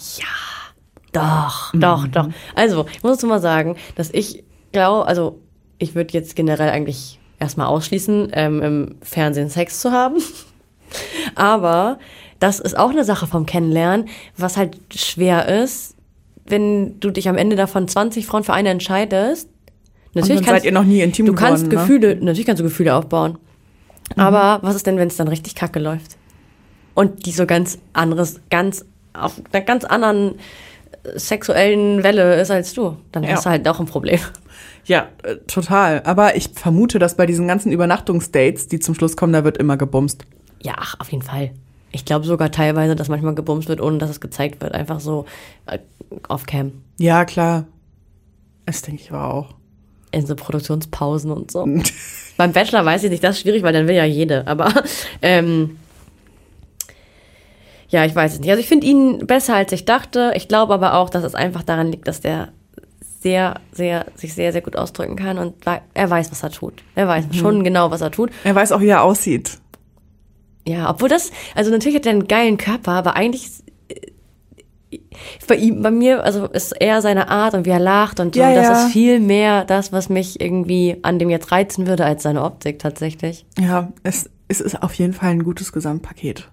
[1.13, 2.29] Doch, doch, doch.
[2.57, 5.41] Also, ich muss mal sagen, dass ich glaube, also
[5.79, 10.17] ich würde jetzt generell eigentlich erstmal ausschließen, ähm, im Fernsehen Sex zu haben.
[11.35, 11.99] Aber
[12.39, 15.97] das ist auch eine Sache vom Kennenlernen, was halt schwer ist,
[16.47, 19.49] wenn du dich am Ende davon 20 Frauen für eine entscheidest.
[20.15, 21.95] dann seid ihr noch nie intim Du kannst geworden, ne?
[21.95, 23.39] Gefühle, natürlich kannst du Gefühle aufbauen.
[24.17, 26.17] Aber was ist denn, wenn es dann richtig kacke läuft?
[26.95, 30.35] Und die so ganz anderes, ganz auf einer ganz anderen
[31.15, 33.31] sexuellen Welle ist als du, dann Ja.
[33.33, 34.21] hast du halt auch ein Problem.
[34.87, 36.03] Ja, äh, total.
[36.05, 39.77] Aber ich vermute, dass bei diesen ganzen Übernachtungsdates, die zum Schluss kommen, da wird immer
[39.77, 40.25] gebumst.
[40.63, 41.51] Ja, ach, auf jeden Fall.
[41.93, 44.75] Ich glaube sogar teilweise, dass manchmal gebumst wird, ohne dass es gezeigt wird.
[44.75, 45.27] Einfach so
[45.67, 45.79] äh,
[46.29, 46.73] off-cam.
[46.99, 47.67] Ja, klar.
[48.67, 49.55] Das denke ich aber auch.
[50.13, 51.67] In so Produktionspausen und so.
[52.37, 54.47] Beim Bachelor weiß ich nicht, das ist schwierig, weil dann will ja jede.
[54.47, 54.73] Aber
[55.23, 55.77] ähm,
[57.91, 58.51] Ja, ich weiß es nicht.
[58.51, 60.33] Also ich finde ihn besser, als ich dachte.
[60.35, 62.49] Ich glaube aber auch, dass es einfach daran liegt, dass der
[63.21, 65.55] sehr, sehr, sich sehr, sehr gut ausdrücken kann und
[65.95, 66.83] er weiß, was er tut.
[66.95, 67.35] Er weiß mhm.
[67.35, 68.31] schon genau, was er tut.
[68.45, 69.59] Er weiß auch, wie er aussieht.
[70.67, 73.51] Ja, obwohl das, also natürlich hat er einen geilen Körper, aber eigentlich
[74.91, 74.99] äh,
[75.47, 78.41] bei ihm, bei mir, also ist eher seine Art und wie er lacht und so.
[78.41, 78.87] Ja, das ja.
[78.87, 82.79] ist viel mehr das, was mich irgendwie an dem jetzt reizen würde, als seine Optik
[82.79, 83.45] tatsächlich.
[83.59, 86.49] Ja, es, es ist auf jeden Fall ein gutes Gesamtpaket.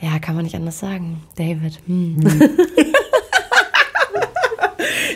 [0.00, 1.22] Ja, kann man nicht anders sagen.
[1.36, 1.80] David.
[1.86, 2.16] Hm.
[2.22, 2.40] hm.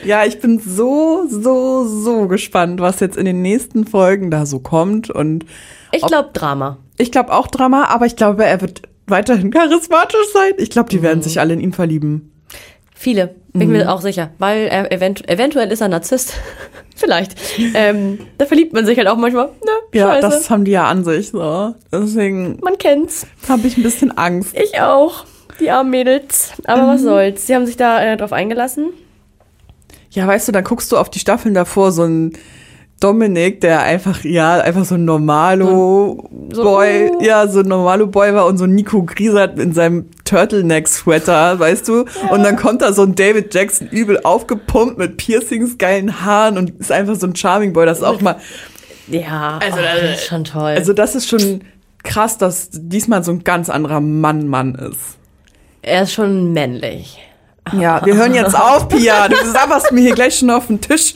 [0.05, 4.59] ja, ich bin so, so, so gespannt, was jetzt in den nächsten Folgen da so
[4.59, 5.11] kommt.
[5.11, 5.47] Und
[5.93, 6.79] ich glaube Drama.
[6.99, 10.53] Ich glaube auch Drama, aber ich glaube, er wird weiterhin charismatisch sein.
[10.59, 11.03] Ich glaube, die mhm.
[11.03, 12.33] werden sich alle in ihn verlieben.
[12.95, 13.73] Viele, bin mhm.
[13.73, 14.31] mir auch sicher.
[14.39, 16.35] Weil er event eventuell ist er Narzisst.
[16.97, 17.35] Vielleicht.
[17.75, 19.47] Ähm, da verliebt man sich halt auch manchmal.
[19.47, 20.29] Ne, ja, Scheiße.
[20.29, 21.31] das haben die ja an sich.
[21.31, 21.75] So.
[21.93, 22.59] Deswegen.
[22.63, 23.27] Man kennt's.
[23.49, 24.57] Habe ich ein bisschen Angst.
[24.57, 25.25] Ich auch.
[25.61, 26.53] Die armen Mädels.
[26.65, 26.89] Aber mhm.
[26.89, 27.47] was soll's.
[27.47, 28.91] Sie haben sich da äh, drauf eingelassen.
[30.11, 32.33] Ja, weißt du, dann guckst du auf die Staffeln davor, so ein
[33.03, 37.25] Dominik, der einfach, ja, einfach so ein normalo so, Boy, so.
[37.25, 42.05] ja, so ein normalo Boy war und so Nico Griesert in seinem Turtleneck-Sweater, weißt du?
[42.05, 42.31] Ja.
[42.31, 46.79] Und dann kommt da so ein David Jackson übel aufgepumpt mit Piercings, geilen Haaren und
[46.79, 48.37] ist einfach so ein Charming Boy, das ist auch mal.
[49.09, 50.71] Ja, also, oh, das ist schon toll.
[50.71, 51.63] Also, das ist schon
[52.05, 55.19] krass, dass diesmal so ein ganz anderer Mann-Mann ist.
[55.83, 57.19] Er ist schon männlich.
[57.73, 59.29] Ja, wir hören jetzt auf, Pia.
[59.29, 61.15] Du sabberst mir hier gleich schon auf den Tisch.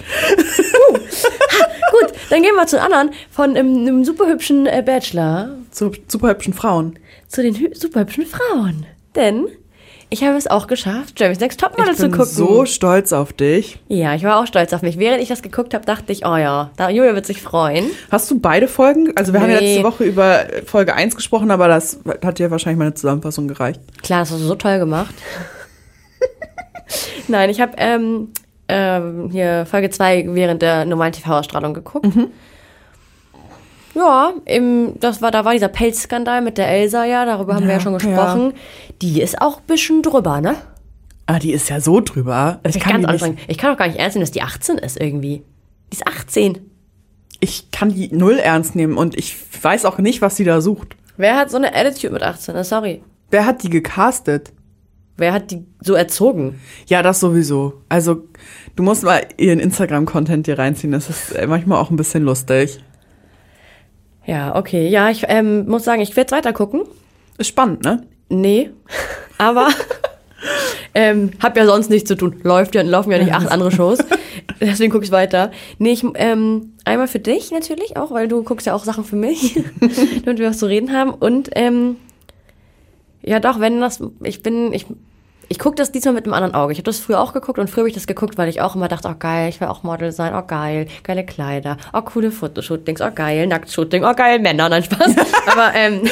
[0.91, 5.51] Uh, gut, dann gehen wir zu anderen von einem, einem super hübschen äh, Bachelor.
[5.71, 6.99] Zu super hübschen Frauen.
[7.29, 8.87] Zu den super hübschen Frauen.
[9.15, 9.49] Denn
[10.09, 12.23] ich habe es auch geschafft, Jeremy's Next Topmodel zu gucken.
[12.23, 13.81] Ich bin so stolz auf dich.
[13.89, 14.99] Ja, ich war auch stolz auf mich.
[14.99, 17.91] Während ich das geguckt habe, dachte ich, oh ja, da, Julia wird sich freuen.
[18.13, 19.13] Hast du beide Folgen?
[19.17, 19.47] Also wir nee.
[19.47, 23.49] haben ja letzte Woche über Folge 1 gesprochen, aber das hat dir wahrscheinlich meine Zusammenfassung
[23.49, 23.81] gereicht.
[24.03, 25.15] Klar, das hast du so toll gemacht.
[27.29, 28.29] Nein, ich habe ähm,
[28.69, 32.15] ähm, hier Folge 2 während der normalen TV-Ausstrahlung geguckt.
[32.15, 32.29] Mhm.
[33.95, 37.69] Ja, im, das war, da war dieser Pelzskandal mit der Elsa, ja, darüber haben ja,
[37.69, 38.53] wir ja schon gesprochen.
[38.53, 38.95] Ja.
[39.01, 40.57] Die ist auch ein bisschen drüber, ne?
[41.25, 42.61] Ah, die ist ja so drüber.
[42.67, 45.01] Ich kann, ganz nicht, ich kann auch gar nicht ernst nehmen, dass die 18 ist
[45.01, 45.43] irgendwie.
[45.93, 46.61] Die ist 18.
[47.41, 50.95] Ich kann die null ernst nehmen und ich weiß auch nicht, was sie da sucht.
[51.17, 52.63] Wer hat so eine Attitude mit 18?
[52.65, 53.03] Sorry.
[53.31, 54.53] Wer hat die gecastet?
[55.17, 56.61] Wer hat die so erzogen?
[56.87, 57.83] Ja, das sowieso.
[57.89, 58.25] Also,
[58.77, 60.93] du musst mal ihren Instagram-Content dir reinziehen.
[60.93, 62.81] Das ist äh, manchmal auch ein bisschen lustig.
[64.27, 64.89] Ja, okay.
[64.89, 66.83] Ja, ich ähm, muss sagen, ich werde weiter gucken.
[67.39, 68.03] Ist spannend, ne?
[68.29, 68.71] Nee.
[69.39, 69.69] Aber
[70.95, 72.41] ähm, hab ja sonst nichts zu tun.
[72.43, 73.99] Läuft ja, laufen ja nicht acht andere Shows.
[74.61, 75.51] Deswegen gucke ich weiter.
[75.79, 79.17] Nee, ich, ähm, einmal für dich natürlich auch, weil du guckst ja auch Sachen für
[79.17, 79.63] mich,
[80.25, 81.11] damit wir was zu reden haben.
[81.11, 81.97] Und ähm,
[83.27, 84.87] ja, doch, wenn das, ich bin, ich,
[85.49, 86.73] ich gucke das diesmal mit einem anderen Auge.
[86.73, 88.77] Ich habe das früher auch geguckt und früher habe ich das geguckt, weil ich auch
[88.77, 92.31] immer dachte, oh geil, ich will auch Model sein, oh geil, geile Kleider, oh coole
[92.31, 95.15] Fotoshootings, oh geil, Nacktshooting, oh geil, Männer, nein, Spaß.
[95.47, 96.03] Aber ähm,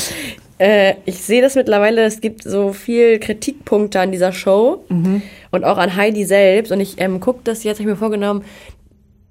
[0.58, 5.20] äh, ich sehe das mittlerweile, es gibt so viel Kritikpunkte an dieser Show mhm.
[5.50, 8.42] und auch an Heidi selbst und ich ähm, gucke das jetzt, habe ich mir vorgenommen,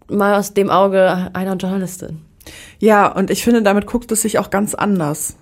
[0.08, 2.22] mal aus dem Auge einer Journalistin.
[2.78, 5.38] Ja, und ich finde, damit guckt es sich auch ganz anders.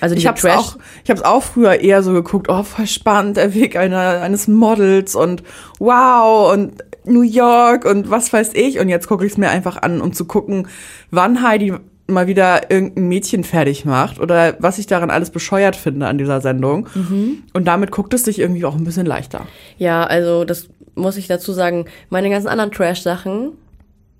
[0.00, 3.36] Also ich habe es auch, ich habe auch früher eher so geguckt, oh voll spannend,
[3.36, 5.42] der Weg einer, eines Models und
[5.78, 8.78] wow und New York und was weiß ich.
[8.78, 10.68] Und jetzt gucke ich es mir einfach an, um zu gucken,
[11.10, 11.74] wann Heidi
[12.06, 16.40] mal wieder irgendein Mädchen fertig macht oder was ich daran alles bescheuert finde an dieser
[16.40, 16.88] Sendung.
[16.94, 17.42] Mhm.
[17.52, 19.46] Und damit guckt es sich irgendwie auch ein bisschen leichter.
[19.78, 23.52] Ja, also das muss ich dazu sagen, meine ganzen anderen Trash-Sachen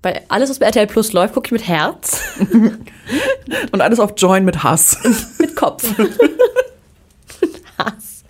[0.01, 2.21] bei alles, was bei RTL Plus läuft, gucke ich mit Herz.
[3.71, 4.97] Und alles auf Join mit Hass.
[5.39, 5.97] mit Kopf.
[5.97, 6.11] mit
[7.77, 8.23] Hass.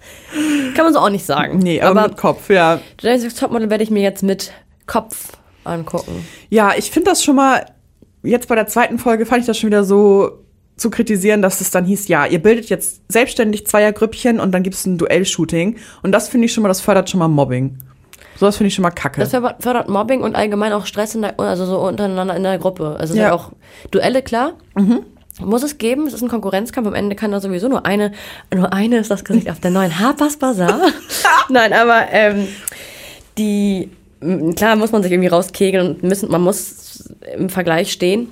[0.75, 1.59] Kann man so auch nicht sagen.
[1.59, 2.81] Nee, aber, aber mit Kopf, ja.
[2.99, 4.51] Jeremy's Topmodel werde ich mir jetzt mit
[4.85, 5.29] Kopf
[5.63, 6.25] angucken.
[6.49, 7.65] Ja, ich finde das schon mal,
[8.23, 10.43] jetzt bei der zweiten Folge fand ich das schon wieder so
[10.75, 14.75] zu kritisieren, dass es dann hieß, ja, ihr bildet jetzt selbstständig Zweiergrüppchen und dann gibt
[14.75, 15.77] es ein Duellshooting.
[16.01, 17.77] Und das finde ich schon mal, das fördert schon mal Mobbing.
[18.41, 19.21] Sowas finde ich schon mal kacke.
[19.21, 22.95] Das fördert Mobbing und allgemein auch Stress in der, also so untereinander in der Gruppe.
[22.99, 23.33] Also ja.
[23.33, 23.51] auch
[23.91, 24.53] Duelle, klar.
[24.73, 25.03] Mhm.
[25.41, 26.87] Muss es geben, es ist ein Konkurrenzkampf.
[26.87, 28.13] Am Ende kann da sowieso nur eine,
[28.51, 30.81] nur eine ist das Gesicht auf der neuen Harper's Bazaar.
[31.49, 32.47] Nein, aber ähm,
[33.37, 33.91] die,
[34.55, 38.31] klar muss man sich irgendwie rauskegeln und müssen, man muss im Vergleich stehen.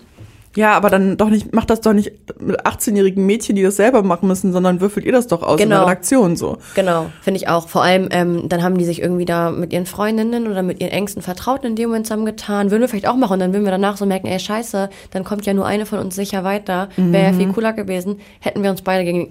[0.55, 4.01] Ja, aber dann doch nicht, macht das doch nicht mit 18-jährigen Mädchen, die das selber
[4.01, 5.63] machen müssen, sondern würfelt ihr das doch aus genau.
[5.63, 5.81] in der.
[5.83, 6.57] Redaktion so.
[6.75, 7.67] Genau, finde ich auch.
[7.67, 10.91] Vor allem, ähm, dann haben die sich irgendwie da mit ihren Freundinnen oder mit ihren
[10.91, 12.71] engsten Vertrauten in dem Moment zusammengetan.
[12.71, 15.23] Würden wir vielleicht auch machen und dann würden wir danach so merken, ey, scheiße, dann
[15.23, 16.89] kommt ja nur eine von uns sicher weiter.
[16.97, 17.13] Mhm.
[17.13, 18.19] Wäre ja viel cooler gewesen.
[18.39, 19.29] Hätten wir uns beide gegen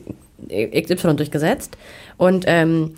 [0.49, 1.77] XY durchgesetzt.
[2.17, 2.95] Und ähm,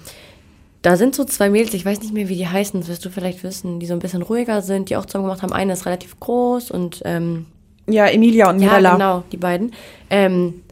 [0.83, 3.11] da sind so zwei Mädels, ich weiß nicht mehr, wie die heißen, das wirst du
[3.11, 5.53] vielleicht wissen, die so ein bisschen ruhiger sind, die auch zusammen gemacht haben.
[5.53, 7.47] Eine ist relativ groß und ähm,
[7.93, 8.93] Ja, Emilia und ja, Mirella.
[8.93, 9.73] genau, die beiden.
[10.11, 10.63] Ähm,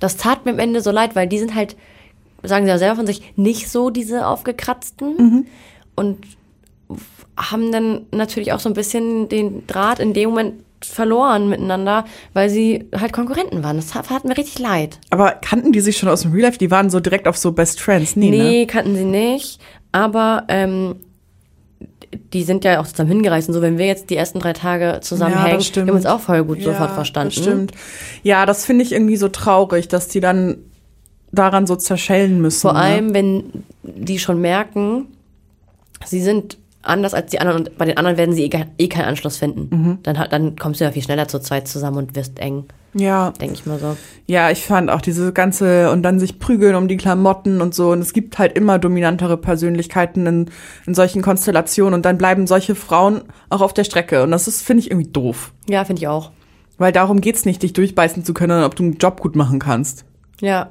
[0.00, 1.76] das tat mir am Ende so leid, weil die sind halt,
[2.42, 5.46] sagen sie ja selber von sich, nicht so diese aufgekratzten
[5.94, 6.18] und
[7.36, 12.48] haben dann natürlich auch so ein bisschen den Draht in dem Moment verloren miteinander, weil
[12.50, 13.76] sie halt Konkurrenten waren.
[13.76, 14.98] Das tat, tat mir richtig leid.
[15.10, 16.58] Aber kannten die sich schon aus dem Real Life?
[16.58, 18.14] Die waren so direkt auf so Best Friends.
[18.14, 18.66] Nee, Nee, ne?
[18.66, 19.58] kannten sie nicht,
[19.92, 20.96] aber ähm,
[22.32, 25.00] die sind ja auch zusammen hingereist und so, wenn wir jetzt die ersten drei Tage
[25.02, 25.86] zusammenhängen, das stimmt.
[25.86, 27.34] wir haben uns auch voll gut sofort Ja, verstanden.
[27.34, 27.72] Das stimmt.
[28.22, 30.58] Ja, das finde ich irgendwie so traurig, dass die dann
[31.32, 32.60] daran so zerschellen müssen.
[32.60, 32.80] Vor ne?
[32.80, 33.44] allem, wenn
[33.82, 35.06] die schon merken,
[36.04, 39.06] sie sind anders als die anderen und bei den anderen werden sie eh, eh keinen
[39.06, 39.68] Anschluss finden.
[39.70, 39.98] Mhm.
[40.02, 43.54] Dann, dann kommst du ja viel schneller zu zweit zusammen und wirst eng, Ja, denke
[43.54, 43.96] ich mal so.
[44.26, 47.90] ja, ich fand auch diese ganze und dann sich prügeln um die Klamotten und so.
[47.92, 50.50] Und es gibt halt immer dominantere Persönlichkeiten in,
[50.86, 54.22] in solchen Konstellationen und dann bleiben solche Frauen auch auf der Strecke.
[54.22, 55.52] Und das ist, finde ich, irgendwie doof.
[55.68, 56.30] Ja, finde ich auch.
[56.78, 60.04] Weil darum geht's nicht, dich durchbeißen zu können, ob du einen Job gut machen kannst.
[60.40, 60.70] Ja,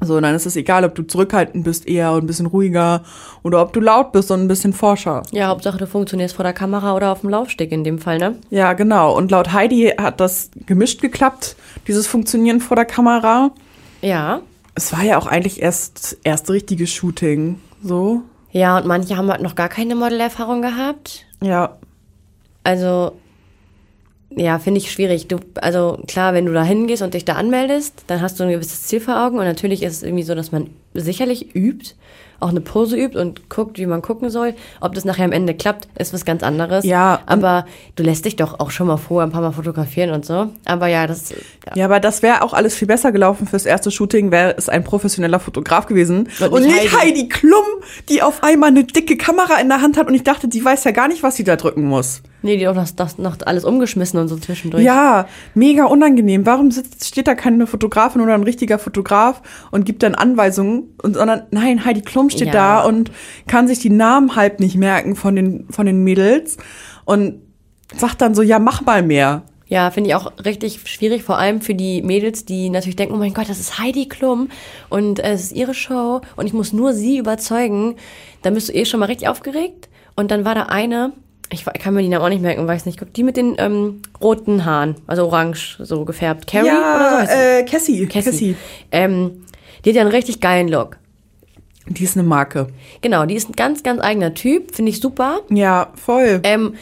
[0.00, 3.02] So, dann ist es egal, ob du zurückhaltend bist eher und ein bisschen ruhiger
[3.42, 5.22] oder ob du laut bist und ein bisschen forscher.
[5.32, 8.36] ja, Hauptsache du funktionierst vor der Kamera oder auf dem Laufsteg in dem Fall, ne?
[8.50, 9.16] Ja, genau.
[9.16, 11.56] Und laut Heidi hat das gemischt geklappt,
[11.88, 13.50] dieses Funktionieren vor der Kamera.
[14.00, 14.40] Ja.
[14.74, 17.58] Es war ja auch eigentlich erst das erste richtige Shooting.
[17.82, 18.22] So.
[18.52, 21.26] Ja, und manche haben halt noch gar keine Modelerfahrung gehabt.
[21.42, 21.76] Ja.
[22.62, 23.12] Also,
[24.30, 25.26] ja, finde ich schwierig.
[25.28, 28.50] Du, also klar, wenn du da hingehst und dich da anmeldest, dann hast du ein
[28.50, 31.94] gewisses Ziel vor Augen und natürlich ist es irgendwie so, dass man sicherlich übt,
[32.40, 34.54] auch eine Pose übt und guckt, wie man gucken soll.
[34.80, 36.84] Ob das nachher am Ende klappt, ist was ganz anderes.
[36.84, 40.24] Ja, Aber du lässt dich doch auch schon mal vorher ein paar Mal fotografieren und
[40.24, 40.48] so.
[40.64, 41.36] Aber ja, das, ja.
[41.74, 44.84] Ja, aber das wäre auch alles viel besser gelaufen fürs erste Shooting, wäre es ein
[44.84, 46.28] professioneller Fotograf gewesen.
[46.40, 47.22] Und Und, nicht nicht Heidi.
[47.22, 47.28] Heidi.
[47.28, 47.64] Klum,
[48.08, 50.84] die auf einmal eine dicke Kamera in der Hand hat und ich dachte, die weiß
[50.84, 52.22] ja gar nicht, was sie da drücken muss.
[52.42, 54.82] Nee, die doch das, das noch alles umgeschmissen und so zwischendurch.
[54.82, 56.46] Ja, mega unangenehm.
[56.46, 60.94] Warum sitzt, steht da keine Fotografin oder ein richtiger Fotograf und gibt dann Anweisungen?
[61.02, 62.52] Und, sondern, nein, Heidi Klum steht Ja.
[62.52, 63.10] da und
[63.46, 66.56] kann sich die Namen halb nicht merken von den, von den Mädels
[67.04, 67.40] und
[67.96, 69.42] sagt dann so, ja, mach mal mehr.
[69.70, 73.18] Ja, finde ich auch richtig schwierig, vor allem für die Mädels, die natürlich denken, oh
[73.18, 74.48] mein Gott, das ist Heidi Klum
[74.88, 77.96] und äh, es ist ihre Show und ich muss nur sie überzeugen.
[78.40, 79.90] Da bist du eh schon mal richtig aufgeregt.
[80.16, 81.12] Und dann war da eine,
[81.50, 84.02] ich kann mir die Namen auch nicht merken, weiß nicht, guck, die mit den ähm,
[84.20, 86.46] roten Haaren, also orange so gefärbt.
[86.46, 88.06] Carrie oder so äh, Cassie.
[88.06, 88.30] Cassie.
[88.30, 88.56] Cassie.
[88.92, 89.44] Ähm,
[89.84, 90.98] die hat ja einen richtig geilen Look.
[91.86, 92.68] Die ist eine Marke.
[93.00, 95.40] Genau, die ist ein ganz, ganz eigener Typ, finde ich super.
[95.48, 96.40] Ja, voll.
[96.42, 96.74] Ähm,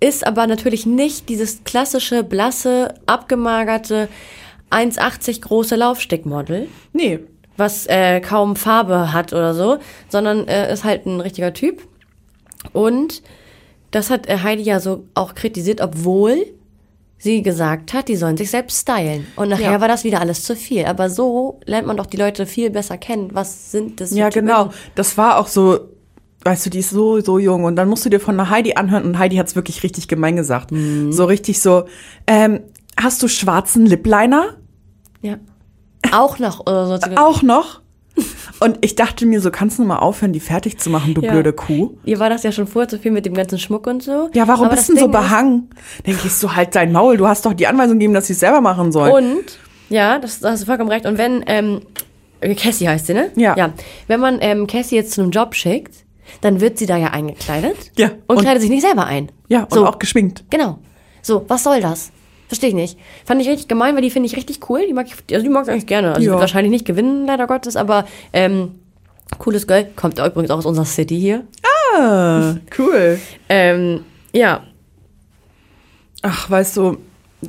[0.00, 4.08] ist aber natürlich nicht dieses klassische, blasse, abgemagerte,
[4.70, 7.20] 1,80 große Laufstickmodel, nee.
[7.56, 11.82] was äh, kaum Farbe hat oder so, sondern äh, ist halt ein richtiger Typ.
[12.72, 13.22] Und
[13.94, 16.46] das hat äh, Heidi ja so auch kritisiert, obwohl
[17.18, 19.26] sie gesagt hat, die sollen sich selbst stylen.
[19.36, 19.80] Und nachher Ja.
[19.80, 20.84] war das wieder alles zu viel.
[20.84, 23.30] Aber so lernt man doch die Leute viel besser kennen.
[23.32, 24.10] Was sind das?
[24.14, 24.70] Ja, genau.
[24.94, 25.78] Das war auch so,
[26.44, 27.64] weißt du, die ist so, so jung.
[27.64, 30.36] Und dann musst du dir von einer Heidi anhören und Heidi hat's wirklich richtig gemein
[30.36, 30.70] gesagt.
[30.72, 31.12] Mhm.
[31.12, 31.84] So richtig so,
[32.26, 32.60] ähm,
[33.00, 34.56] hast du schwarzen Lipliner?
[35.22, 35.36] Ja.
[36.12, 36.98] Auch noch oder so.
[37.16, 37.80] Auch noch?
[38.64, 41.32] Und ich dachte mir so, kannst du mal aufhören, die fertig zu machen, du Ja.
[41.32, 41.96] blöde Kuh?
[42.04, 44.30] Ihr war das ja schon vorher zu viel mit dem ganzen Schmuck und so.
[44.34, 45.70] Ja, warum Aber bist das du so Ding ist- behangen?
[46.04, 47.16] Dann gehst du halt dein Maul.
[47.16, 49.12] Du hast doch die Anweisung gegeben, dass sie es selber machen sollen.
[49.12, 49.58] Und,
[49.90, 51.06] ja, das, da hast du vollkommen recht.
[51.06, 51.82] Und wenn, ähm,
[52.56, 53.30] Cassie heißt sie, ne?
[53.36, 53.56] Ja.
[53.56, 53.72] Ja.
[54.06, 55.94] Wenn man ähm, Cassie jetzt zu einem Job schickt,
[56.40, 57.92] dann wird sie da ja eingekleidet.
[57.96, 59.30] Ja, Und, und- kleidet sich nicht selber ein.
[59.48, 59.86] ja, und so.
[59.86, 60.44] auch geschminkt.
[60.50, 60.78] Genau.
[61.22, 62.10] So, was soll das?
[62.54, 62.98] Verstehe ich nicht.
[63.24, 64.86] Fand ich richtig gemein, weil die finde ich richtig cool.
[64.86, 66.14] Die mag ich, also die mag ich eigentlich gerne.
[66.14, 66.38] Also Ja.
[66.38, 68.76] wahrscheinlich nicht gewinnen, leider Gottes, aber ähm,
[69.38, 69.86] cooles Girl.
[69.96, 71.42] Kommt übrigens auch aus unserer City hier.
[71.96, 73.18] Ah, cool.
[73.48, 74.62] Ähm, ja.
[76.22, 76.98] Ach, weißt du,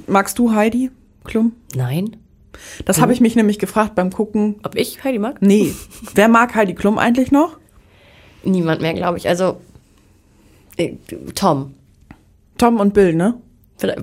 [0.08, 0.90] magst du Heidi
[1.24, 1.52] Klum?
[1.76, 2.18] Nein.
[2.86, 4.56] Das habe ich mich nämlich gefragt beim Gucken.
[4.64, 5.40] Ob ich Heidi mag?
[5.40, 5.72] Nee.
[6.16, 7.58] Wer mag Heidi Klum eigentlich noch?
[8.44, 9.28] Niemand mehr, glaube ich.
[9.28, 9.58] Also,
[10.78, 10.94] äh,
[11.36, 11.76] Tom.
[12.58, 13.36] Tom und Bill, ne?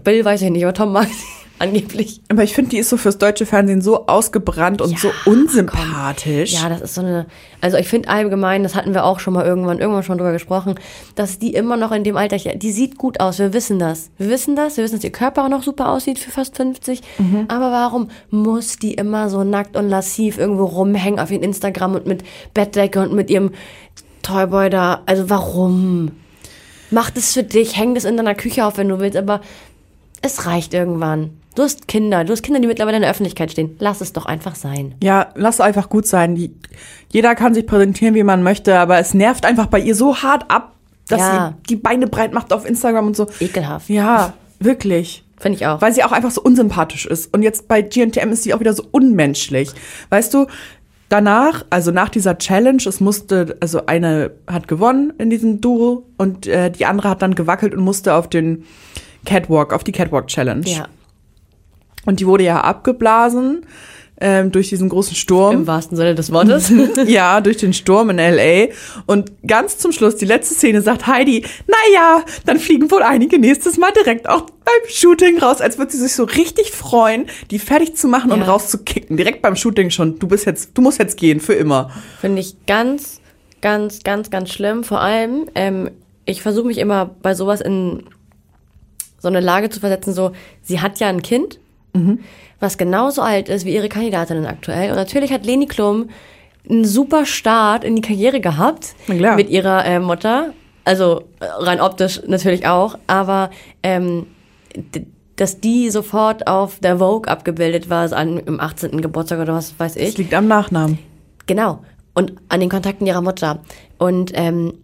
[0.05, 1.25] Bill weiß ich nicht, aber Tom mag sie
[1.59, 2.21] angeblich.
[2.29, 6.53] Aber ich finde, die ist so fürs deutsche Fernsehen so ausgebrannt und Ja, so unsympathisch.
[6.53, 7.27] Ja, das ist so eine.
[7.61, 10.75] Also ich finde allgemein, das hatten wir auch schon mal irgendwann, irgendwann schon drüber gesprochen,
[11.15, 13.39] dass die immer noch in dem Alter, die sieht gut aus.
[13.39, 14.11] Wir wissen das.
[14.19, 14.77] Wir wissen das.
[14.77, 17.01] Wir wissen, dass ihr Körper auch noch super aussieht für fast 50.
[17.49, 22.07] Aber warum muss die immer so nackt und lassiv irgendwo rumhängen auf ihrem Instagram und
[22.07, 23.53] mit Bettdecke und mit ihrem
[24.23, 25.03] Toyboy da?
[25.07, 26.11] Also warum?
[26.93, 29.41] Mach das für dich, häng das in deiner Küche auf, wenn du willst, aber
[30.21, 31.31] es reicht irgendwann.
[31.55, 33.77] Du hast Kinder, du hast Kinder, die mittlerweile in der Öffentlichkeit stehen.
[33.79, 34.95] Lass es doch einfach sein.
[35.03, 36.35] Ja, lass einfach gut sein.
[36.35, 36.55] Die,
[37.11, 40.51] jeder kann sich präsentieren, wie man möchte, aber es nervt einfach bei ihr so hart
[40.51, 40.75] ab,
[41.09, 41.55] dass Ja.
[41.59, 43.27] sie die Beine breit macht auf Instagram und so.
[43.41, 43.89] Ekelhaft.
[43.91, 45.25] Ja, wirklich.
[45.39, 45.83] Finde ich auch.
[45.83, 47.35] Weil sie auch einfach so unsympathisch ist.
[47.35, 49.71] Und jetzt bei GNTM ist sie auch wieder so unmenschlich.
[50.09, 50.47] Weißt du,
[51.13, 56.47] danach, also nach dieser Challenge, es musste, also eine hat gewonnen in diesem Duo und
[56.47, 58.65] äh, die andere hat dann gewackelt und musste auf den
[59.27, 60.67] Catwalk, auf die Catwalk Challenge.
[60.67, 60.87] ja,
[62.07, 63.67] Und die wurde ja abgeblasen
[64.21, 65.55] ähm, durch diesen großen Sturm.
[65.57, 66.73] im wahrsten Sinne des Wortes.
[67.07, 68.67] ja, durch den Sturm in LA.
[69.07, 73.79] Und ganz zum Schluss, die letzte Szene, sagt Heidi, naja, dann fliegen wohl einige nächstes
[73.79, 77.97] Mal direkt auch beim Shooting raus, als würde sie sich so richtig freuen, die fertig
[77.97, 78.47] zu machen und Ja.
[78.47, 79.17] rauszukicken.
[79.17, 80.19] Direkt beim Shooting schon.
[80.21, 81.91] Du bist jetzt, du musst jetzt gehen, für immer.
[82.21, 83.21] Finde ich ganz,
[83.61, 84.85] ganz, ganz, ganz schlimm.
[84.85, 85.91] Vor allem, ähm,
[86.27, 88.05] ich versuche mich immer bei sowas in
[89.19, 91.59] so eine Lage zu versetzen, so, sie hat ja ein Kind,
[92.61, 94.91] was genauso alt ist wie ihre Kandidatinnen aktuell.
[94.91, 96.09] Und natürlich hat Leni Klum
[96.69, 98.95] einen super Start in die Karriere gehabt
[99.37, 100.53] mit ihrer äh, Mutter.
[100.85, 103.51] Also äh, rein optisch natürlich auch, aber
[103.83, 104.27] ähm,
[105.37, 109.01] dass die sofort auf der Vogue abgebildet war, an, im 18.
[109.01, 110.11] Geburtstag oder was weiß ich.
[110.11, 110.99] Es liegt am Nachnamen.
[111.47, 111.81] Genau.
[112.15, 113.61] Und an den Kontakten ihrer Mutter.
[113.99, 114.75] Und ähm,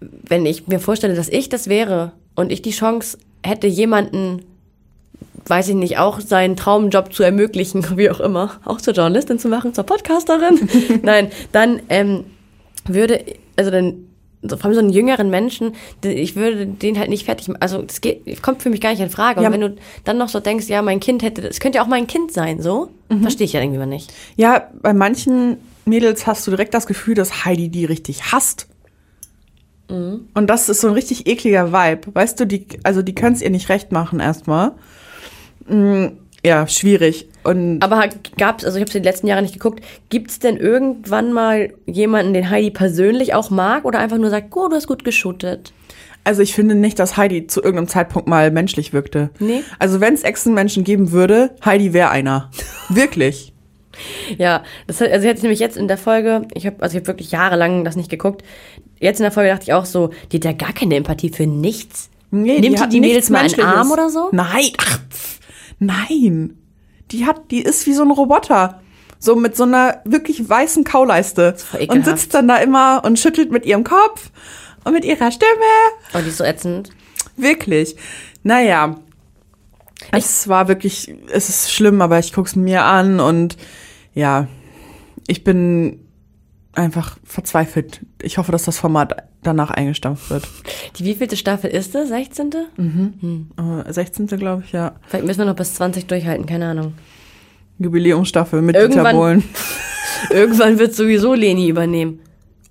[0.00, 4.42] wenn ich mir vorstelle, dass ich das wäre und ich die Chance hätte, jemanden,
[5.46, 9.48] weiß ich nicht, auch seinen Traumjob zu ermöglichen, wie auch immer, auch zur Journalistin zu
[9.48, 10.68] machen, zur Podcasterin,
[11.02, 12.24] nein, dann ähm,
[12.86, 13.24] würde,
[13.56, 14.06] also dann,
[14.42, 17.62] so, vor allem so einen jüngeren Menschen, ich würde den halt nicht fertig machen.
[17.62, 19.38] Also das geht, kommt für mich gar nicht in Frage.
[19.38, 19.52] Und Ja.
[19.52, 22.08] wenn du dann noch so denkst, ja, mein Kind hätte, es könnte ja auch mein
[22.08, 22.88] Kind sein, so,
[23.20, 24.12] verstehe ich ja irgendwie mal nicht.
[24.36, 28.66] Ja, bei manchen Mädels hast du direkt das Gefühl, dass Heidi die richtig hasst.
[29.88, 32.14] Und das ist so ein richtig ekliger Vibe.
[32.14, 34.72] Weißt du, die, also die können es ihr nicht recht machen erstmal.
[35.66, 36.06] Mm,
[36.44, 37.28] Ja, schwierig.
[37.44, 40.38] Und Aber gab es, also ich habe es die letzten Jahre nicht geguckt, gibt es
[40.38, 44.76] denn irgendwann mal jemanden, den Heidi persönlich auch mag oder einfach nur sagt, oh, du
[44.76, 45.72] hast gut geshootet?
[46.24, 49.30] also ich finde nicht, dass Heidi zu irgendeinem Zeitpunkt mal menschlich wirkte.
[49.40, 49.64] Nee.
[49.80, 52.48] Also wenn es Echsenmenschen geben würde, Heidi wäre einer.
[52.88, 53.52] Wirklich.
[54.38, 57.30] Ja, das also jetzt nämlich jetzt in der Folge, ich habe also ich habe wirklich
[57.30, 58.42] jahrelang das nicht geguckt.
[59.00, 61.46] Jetzt in der Folge dachte ich auch so, die hat ja gar keine Empathie für
[61.46, 62.08] nichts.
[62.30, 63.60] Nee, Nimmt die hat die Mädels mal einen.
[63.60, 64.28] Arm oder so?
[64.32, 65.40] Nein, ach, pf,
[65.86, 66.58] nein.
[67.10, 68.80] Die hat, die ist wie so ein Roboter.
[69.18, 71.56] So mit so einer wirklich weißen Kauleiste.
[71.88, 74.30] Und sitzt dann da immer und schüttelt mit ihrem Kopf
[74.84, 75.52] und mit ihrer Stimme.
[76.14, 76.90] Oh, die ist so ätzend.
[77.36, 77.96] Wirklich.
[78.42, 78.96] Naja.
[80.10, 83.56] Es war wirklich, es ist schlimm, aber ich guck's mir an und
[84.14, 84.48] ja,
[85.28, 86.00] ich bin
[86.74, 88.00] einfach verzweifelt.
[88.22, 90.48] Ich hoffe, dass das Format danach eingestampft wird.
[90.98, 92.08] Die wievielte Staffel ist das?
[92.08, 92.50] 16.?
[93.86, 94.26] Äh, 16.
[94.26, 94.92] glaube ich, ja.
[95.06, 96.94] Vielleicht müssen wir noch bis 20 durchhalten, keine Ahnung.
[97.78, 99.44] Jubiläumsstaffel mit Dieter Irgendwann- Bohlen.
[100.30, 102.20] Irgendwann wird sowieso Leni übernehmen.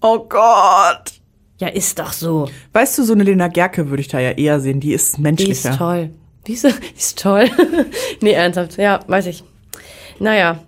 [0.01, 1.13] Oh Gott.
[1.59, 2.49] Ja, ist doch so.
[2.73, 4.79] Weißt du, so eine Lena Gerke würde ich da ja eher sehen.
[4.79, 5.71] Die ist Die menschlicher.
[5.71, 6.09] ist toll.
[6.47, 7.45] Die ist, die ist toll.
[8.21, 8.77] nee, ernsthaft.
[8.77, 9.43] Ja, weiß ich.
[10.19, 10.59] Naja,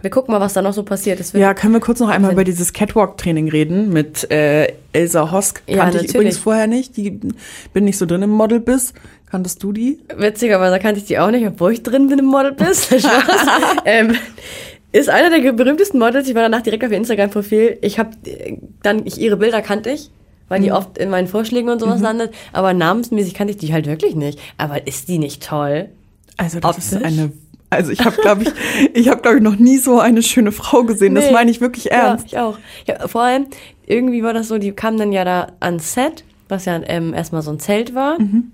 [0.00, 1.18] wir gucken mal, was da noch so passiert.
[1.18, 5.62] Wird Ja, können wir kurz noch einmal über dieses Catwalk-Training reden mit äh, Elsa Hosk?
[5.66, 6.14] Ja, Kannte ich natürlich.
[6.14, 6.96] übrigens vorher nicht.
[6.96, 7.18] Die
[7.72, 8.94] bin nicht so drin im Model bis.
[9.30, 9.98] Kanntest du die?
[10.16, 12.88] witzigerweise kannte ich die auch nicht, obwohl ich drin bin im Model-Biss.
[13.84, 14.14] Ähm,
[14.92, 16.28] ist einer der berühmtesten Models.
[16.28, 17.78] Ich war danach direkt auf ihr Instagram-Profil.
[17.82, 18.10] Ich habe
[18.82, 20.10] dann, ich, ihre Bilder kannte ich,
[20.48, 20.64] weil Mhm.
[20.64, 22.32] die oft in meinen Vorschlägen und sowas landet.
[22.52, 24.38] Aber namensmäßig kannte ich die halt wirklich nicht.
[24.56, 25.90] Aber ist die nicht toll?
[26.38, 27.06] Also das ist Optisch?
[27.06, 27.32] eine.
[27.70, 28.50] Also ich habe, glaube ich,
[28.94, 31.14] ich habe, glaube ich, noch nie so eine schöne Frau gesehen.
[31.14, 31.32] Das Nee.
[31.32, 32.30] meine ich wirklich ernst.
[32.32, 32.58] Ja, ich auch.
[32.86, 33.46] Ja, vor allem,
[33.86, 37.42] irgendwie war das so, die kamen dann ja da ans Set, was ja ähm, erstmal
[37.42, 38.18] so ein Zelt war.
[38.20, 38.52] Mhm.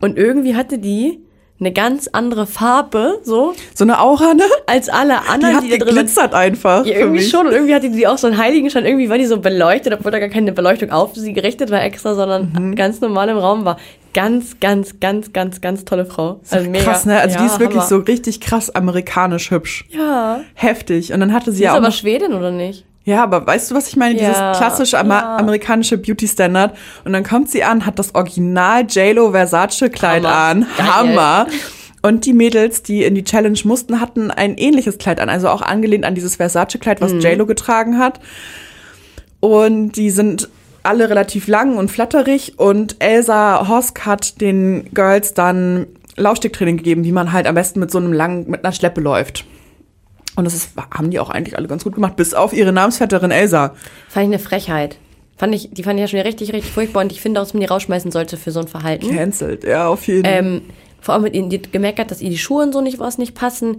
[0.00, 1.20] Und irgendwie hatte die
[1.60, 4.42] eine ganz andere Farbe, so, So eine Aura, ne?
[4.66, 6.84] als alle Die anderen, hat die, da drin geglitzert einfach.
[6.84, 7.46] Ja, irgendwie schon.
[7.46, 8.84] Und irgendwie hatte die auch so einen Heiligenschein.
[8.84, 12.14] Irgendwie war die so beleuchtet, obwohl da gar keine Beleuchtung auf sie gerichtet war extra,
[12.14, 12.74] sondern Mhm.
[12.74, 13.78] ganz normal im Raum war.
[14.14, 16.40] Ganz, ganz, ganz, ganz, ganz tolle Frau.
[16.50, 16.84] Also mega.
[16.84, 17.18] Krass, ne?
[17.20, 17.88] Also ja, die ist wirklich Hammer.
[17.88, 19.86] so richtig krass amerikanisch hübsch.
[19.90, 20.40] Ja.
[20.54, 21.12] Heftig.
[21.12, 22.84] Und dann hatte sie Die ist auch aber Schwedin, oder nicht?
[23.06, 24.14] Ja, aber weißt du, was ich meine?
[24.14, 25.36] Dieses Ja, klassische ama ja.
[25.36, 26.74] amerikanische Beauty-Standard.
[27.04, 30.34] Und dann kommt sie an, hat das Original JLo Versace-Kleid Hammer.
[30.34, 30.66] an.
[30.78, 30.86] Geil.
[30.94, 31.46] Hammer.
[32.00, 35.28] Und die Mädels, die in die Challenge mussten, hatten ein ähnliches Kleid an.
[35.28, 37.04] Also auch angelehnt an dieses Versace-Kleid, Mhm.
[37.04, 38.20] was JLo getragen hat.
[39.40, 40.48] Und die sind
[40.82, 42.58] alle relativ lang und flatterig.
[42.58, 45.86] Und Elsa Hosk hat den Girls dann
[46.16, 49.44] Laufstegtraining gegeben, wie man halt am besten mit so einem langen, mit einer Schleppe läuft.
[50.36, 53.30] Und das ist, haben die auch eigentlich alle ganz gut gemacht, bis auf ihre Namensvetterin
[53.30, 53.74] Elsa.
[54.08, 54.96] Fand ich eine Frechheit.
[55.36, 57.54] Fand ich, die fand ich ja schon richtig, richtig furchtbar und ich finde auch, dass
[57.54, 59.14] man die rausschmeißen sollte für so ein Verhalten.
[59.14, 60.32] Cancelled, ja, auf jeden Fall.
[60.38, 60.62] Ähm,
[61.00, 63.34] Vor allem mit ihnen hat gemeckert, dass ihr die Schuhe und so nicht was nicht
[63.34, 63.78] passen.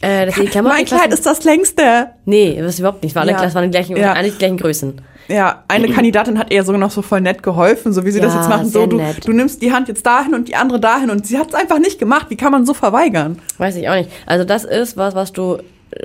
[0.00, 0.84] Äh, dass ihr die Klamotten mein.
[0.84, 2.08] Kleid ist das längste.
[2.24, 3.14] Nee, das ist überhaupt nicht.
[3.14, 3.36] Waren, Ja.
[3.36, 4.12] alle, das waren die gleichen, Ja.
[4.12, 5.00] eigentlich die gleichen Größen.
[5.28, 8.34] Ja, eine Kandidatin hat ihr sogar noch so voll nett geholfen, so wie sie das
[8.34, 8.68] Ja, jetzt machen.
[8.68, 11.48] So, du, du nimmst die Hand jetzt dahin und die andere dahin und sie hat
[11.48, 12.26] es einfach nicht gemacht.
[12.28, 13.38] Wie kann man so verweigern?
[13.58, 14.10] Weiß ich auch nicht.
[14.26, 15.58] Also das ist was, was du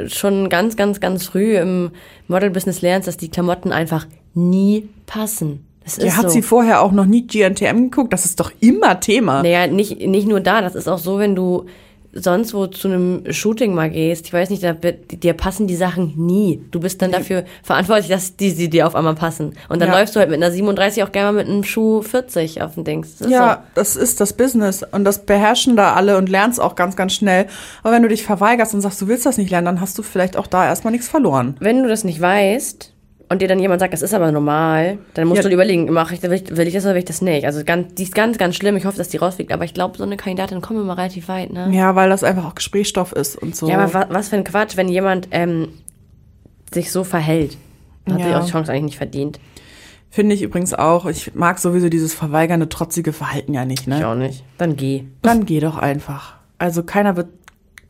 [0.07, 1.91] schon ganz, ganz, ganz früh im
[2.27, 5.65] Model-Business lernst, dass die Klamotten einfach nie passen.
[5.83, 6.29] Das Ja, hat so.
[6.29, 8.13] sie vorher auch noch nie GNTM geguckt?
[8.13, 9.43] Das ist doch immer Thema.
[9.43, 11.65] Naja, nicht, nicht nur da, das ist auch so, wenn du
[12.13, 16.13] sonst wo zu einem Shooting mal gehst, ich weiß nicht, da, dir passen die Sachen
[16.15, 16.61] nie.
[16.71, 19.53] Du bist dann dafür verantwortlich, dass die, sie dir auf einmal passen.
[19.69, 19.99] Und dann Ja.
[19.99, 22.83] läufst du halt mit einer 37 auch gerne mal mit einem Schuh 40 auf dem
[22.83, 23.17] Dings.
[23.17, 26.95] Das Ja, das ist das Business und das beherrschen da alle und lernst auch ganz,
[26.95, 27.47] ganz schnell.
[27.81, 30.03] Aber wenn du dich verweigerst und sagst, du willst das nicht lernen, dann hast du
[30.03, 31.55] vielleicht auch da erstmal nichts verloren.
[31.59, 31.65] so.
[31.65, 32.92] Wenn du das nicht weißt
[33.33, 35.43] und dir dann jemand sagt, das ist aber normal, dann musst Ja.
[35.43, 37.45] du dir überlegen, mache ich, will ich, will ich das oder will ich das nicht?
[37.45, 38.77] Also ganz, die ist ganz, ganz schlimm.
[38.77, 39.51] Ich hoffe, dass die rausfliegt.
[39.51, 41.69] Aber ich glaube, so eine Kandidatin kommt immer relativ weit, ne?
[41.71, 43.67] Ja, weil das einfach auch Gesprächsstoff ist und so.
[43.67, 45.67] Ja, aber wa was für ein Quatsch, wenn jemand ähm,
[46.73, 47.57] sich so verhält.
[48.09, 48.25] Hat Ja.
[48.25, 49.39] sich auch die Chance eigentlich nicht verdient.
[50.09, 51.05] Finde ich übrigens auch.
[51.07, 54.07] Ich mag sowieso dieses verweigernde, trotzige Verhalten ja nicht, Ich ne?
[54.07, 54.43] auch nicht.
[54.57, 55.05] Dann geh.
[55.23, 56.35] Dann geh doch einfach.
[56.59, 57.29] Also keiner wird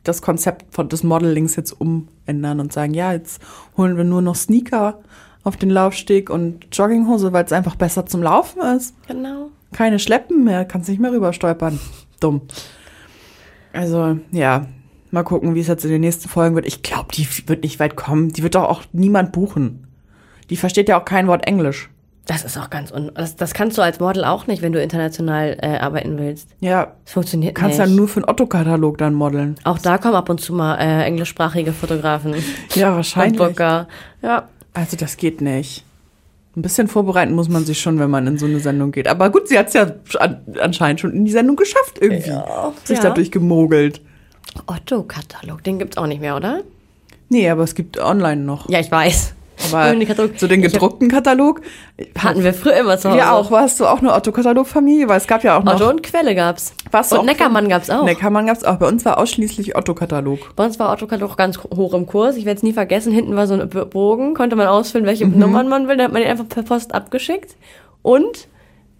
[0.04, 3.40] das Konzept von des Modelings jetzt umändern und sagen, ja, jetzt
[3.76, 5.00] holen wir nur noch Sneaker
[5.44, 8.94] auf den Laufsteg und Jogginghose, weil es einfach besser zum Laufen ist.
[9.06, 9.50] Genau.
[9.72, 11.78] Keine Schleppen mehr, kannst nicht mehr rüber stolpern.
[12.20, 12.42] Dumm.
[13.72, 14.66] Also, ja,
[15.10, 16.66] mal gucken, wie es jetzt in den nächsten Folgen wird.
[16.66, 18.28] Ich glaube, die wird nicht weit kommen.
[18.30, 19.86] Die wird doch auch niemand buchen.
[20.50, 21.90] Die versteht ja auch kein Wort Englisch.
[22.26, 24.80] Das ist auch ganz un das, das kannst du als Model auch nicht, wenn du
[24.82, 26.48] international äh, arbeiten willst.
[26.60, 27.86] Ja, Das funktioniert kannst nicht.
[27.86, 29.56] ja nur für einen Otto-Katalog dann modeln.
[29.64, 32.34] auch da kommen ab und zu mal äh, englischsprachige Fotografen.
[32.74, 33.36] Ja, wahrscheinlich.
[33.38, 33.88] Booker.
[34.22, 34.48] Ja.
[34.74, 35.84] Also das geht nicht.
[36.56, 39.08] Ein bisschen vorbereiten muss man sich schon, wenn man in so eine Sendung geht.
[39.08, 42.32] Aber gut, sie hat es ja an, anscheinend schon in die Sendung geschafft irgendwie.
[42.84, 43.02] Sich Ja.
[43.02, 44.00] dadurch gemogelt.
[44.66, 46.62] Otto-Katalog, den gibt's auch nicht mehr, oder?
[47.28, 48.68] Nee, aber es gibt online noch.
[48.68, 49.33] Ja, ich weiß.
[49.72, 51.60] Aber Den Katalog- so den hab- gedruckten Katalog.
[52.18, 53.18] Hatten wir früher immer zu Hause.
[53.18, 53.50] Ja, auch.
[53.50, 55.08] Warst du auch eine Otto-Katalog-Familie?
[55.08, 55.74] Weil es gab ja auch noch.
[55.76, 56.74] Otto und Quelle gab's.
[56.90, 58.04] Warst und Neckermann gab's auch.
[58.04, 58.76] Neckermann gab's auch.
[58.76, 60.54] Bei uns war ausschließlich Otto-Katalog.
[60.56, 62.36] Bei uns war Otto-Katalog ganz hoch im Kurs.
[62.36, 63.12] Ich werde es nie vergessen.
[63.12, 65.38] Hinten war so ein Bogen, konnte man ausfüllen, welche Mhm.
[65.38, 65.96] Nummern man will.
[65.96, 67.56] Da hat man den einfach per Post abgeschickt.
[68.02, 68.48] Und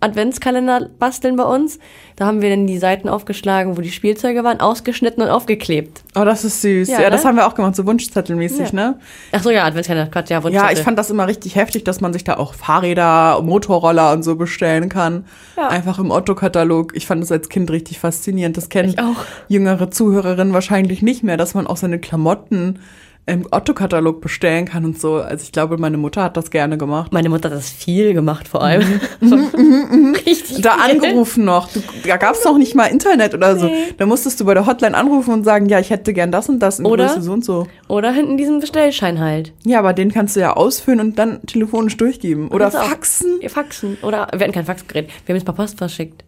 [0.04, 1.78] Adventskalender basteln bei uns.
[2.16, 6.02] Da haben wir dann die Seiten aufgeschlagen, wo die Spielzeuge waren, ausgeschnitten und aufgeklebt.
[6.14, 6.88] Oh, das ist süß.
[6.88, 7.28] Ja, Ja, das ne?
[7.30, 8.72] haben wir auch gemacht, so Wunschzettelmäßig, Ja.
[8.74, 8.98] ne?
[9.32, 10.72] Ach so, ja, Adventskalender, Gott, ja, Ja, Wunschzettel.
[10.78, 14.36] ich fand das immer richtig heftig, dass man sich da auch Fahrräder, Motorroller und so
[14.36, 15.24] bestellen kann.
[15.56, 15.68] Ja.
[15.68, 16.92] Einfach im Otto-Katalog.
[16.94, 18.56] Ich fand das als Kind richtig faszinierend.
[18.56, 19.24] Das kennen Ich auch.
[19.48, 22.78] jüngere Zuhörerinnen wahrscheinlich nicht mehr, dass man auch seine Klamotten
[23.26, 25.14] im Otto-Katalog bestellen kann und so.
[25.14, 27.10] Also ich glaube, meine Mutter hat das gerne gemacht.
[27.12, 28.82] Meine Mutter hat das viel gemacht, vor allem.
[30.26, 30.58] Richtig.
[30.58, 30.62] Mhm.
[30.62, 31.00] Da viel.
[31.00, 31.72] angerufen noch.
[31.72, 33.70] Du, da gab es noch nicht mal Internet oder so.
[33.96, 36.58] Da musstest du bei der Hotline anrufen und sagen, ja, ich hätte gern das und
[36.58, 37.06] das in Oder?
[37.06, 37.66] Größe so und so.
[37.88, 39.54] Oder hinten diesen Bestellschein halt.
[39.64, 42.48] Ja, aber den kannst du ja ausfüllen und dann telefonisch durchgeben.
[42.48, 43.38] Oder faxen.
[43.40, 43.96] Ja, Faxen.
[44.02, 45.08] Oder, wir hatten kein Faxgerät.
[45.24, 46.24] Wir haben es per Post verschickt.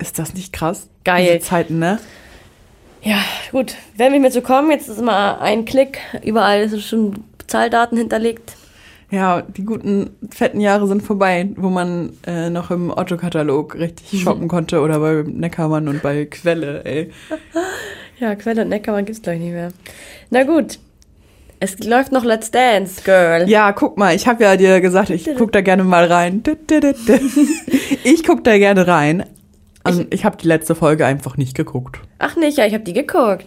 [0.00, 0.88] Ist das nicht krass?
[1.04, 1.24] Geil.
[1.24, 1.98] Diese Zeiten, ne?
[3.04, 3.18] Ja,
[3.52, 3.74] gut.
[3.96, 5.98] Wenn wir mir zu kommen, jetzt ist mal ein Klick.
[6.24, 8.56] Überall sind schon Zahldaten hinterlegt.
[9.10, 14.48] Ja, die guten, fetten Jahre sind vorbei, wo man äh, noch im Otto-Katalog richtig shoppen
[14.48, 17.10] konnte oder bei Neckermann und bei Quelle, ey.
[18.20, 19.70] Ja, Quelle und Neckermann gibt's gleich nicht mehr.
[20.30, 20.78] Na gut.
[21.60, 23.48] Es läuft noch Let's Dance, Girl.
[23.48, 26.42] Ja, guck mal, ich habe ja dir gesagt, ich guck da gerne mal rein.
[28.04, 29.24] Ich guck da gerne rein.
[29.84, 32.00] Also, ich habe die letzte Folge einfach nicht geguckt.
[32.18, 33.46] Ach nicht, ja, ich habe die geguckt.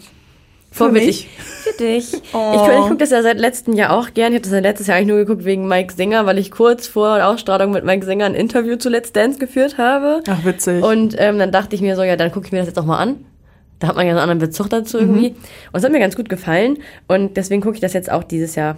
[0.71, 1.27] Für Vorbildlich.
[1.38, 2.21] Für dich.
[2.33, 2.51] Oh.
[2.53, 4.33] Ich, ich gucke das ja seit letztem Jahr auch gern.
[4.33, 6.88] Ich habe das ja letztes Jahr eigentlich nur geguckt wegen Mike Singer, weil ich kurz
[6.88, 10.21] vor Ausstrahlung mit Mike Singer ein Interview zu Let's Dance geführt habe.
[10.27, 10.83] Ach, witzig.
[10.83, 12.85] Und ähm, dann dachte ich mir so, ja, dann gucke ich mir das jetzt auch
[12.85, 13.25] mal an.
[13.79, 15.29] Da hat man ja einen anderen Bezug dazu irgendwie.
[15.29, 16.77] Und es hat mir ganz gut gefallen.
[17.07, 18.77] Und deswegen gucke ich das jetzt auch dieses Jahr.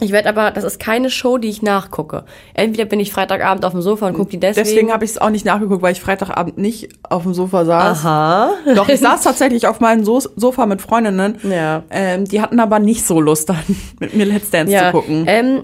[0.00, 2.24] Ich werde aber, das ist keine Show, die ich nachgucke.
[2.52, 4.66] Entweder bin ich Freitagabend auf dem Sofa und gucke die deswegen.
[4.66, 7.98] Deswegen habe ich es auch nicht nachgeguckt, weil ich Freitagabend nicht auf dem Sofa saß.
[8.04, 8.50] Aha.
[8.74, 11.38] Doch, ich saß tatsächlich auf meinem so Sofa mit Freundinnen.
[11.44, 11.84] Ja.
[11.90, 13.62] Ähm, die hatten aber nicht so Lust, dann
[14.00, 15.24] mit mir Let's Dance Ja, zu gucken.
[15.28, 15.62] ähm,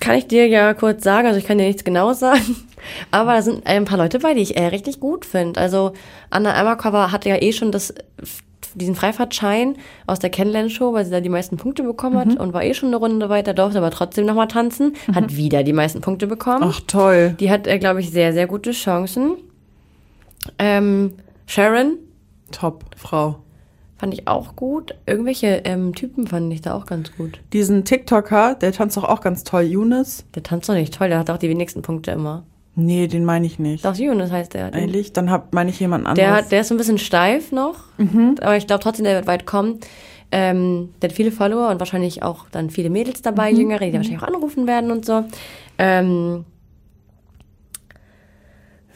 [0.00, 2.56] kann ich dir ja kurz sagen, also ich kann dir nichts Genaues sagen,
[3.12, 5.60] aber da sind ein paar Leute bei, die ich äh, richtig gut finde.
[5.60, 5.92] Also
[6.30, 7.94] Anna Emmercover hatte ja eh schon das,
[8.74, 12.32] diesen Freifahrtschein aus der Kennenlernshow, weil sie da die meisten Punkte bekommen Mhm.
[12.32, 15.62] hat und war eh schon eine Runde weiter, durfte aber trotzdem nochmal tanzen, hat wieder
[15.62, 16.62] die meisten Punkte bekommen.
[16.64, 17.34] Ach, toll.
[17.40, 19.36] Die hat, äh, glaube ich, sehr, sehr gute Chancen.
[20.58, 21.14] Ähm,
[21.46, 21.98] Sharon
[22.50, 23.36] Top, Frau.
[23.98, 24.94] fand ich auch gut.
[25.06, 27.40] Irgendwelche ähm, Typen fand ich da auch ganz gut.
[27.52, 30.24] Diesen TikToker, der tanzt doch auch ganz toll, Younes.
[30.34, 32.44] Der tanzt doch nicht toll, der hat auch die wenigsten Punkte immer.
[32.80, 33.84] Nee, den meine ich nicht.
[33.84, 34.72] Doch, Yunus heißt der.
[34.72, 35.12] Ehrlich?
[35.12, 36.44] Dann hab, meine ich jemanden Der, anderes.
[36.44, 37.74] hat, der ist so ein bisschen steif noch,
[38.40, 39.80] aber ich glaube trotzdem, der wird weit kommen.
[40.30, 44.22] Ähm, der hat viele Follower und wahrscheinlich auch dann viele Mädels dabei, Jüngere, die wahrscheinlich
[44.22, 45.24] auch anrufen werden und so.
[45.78, 46.44] Ähm,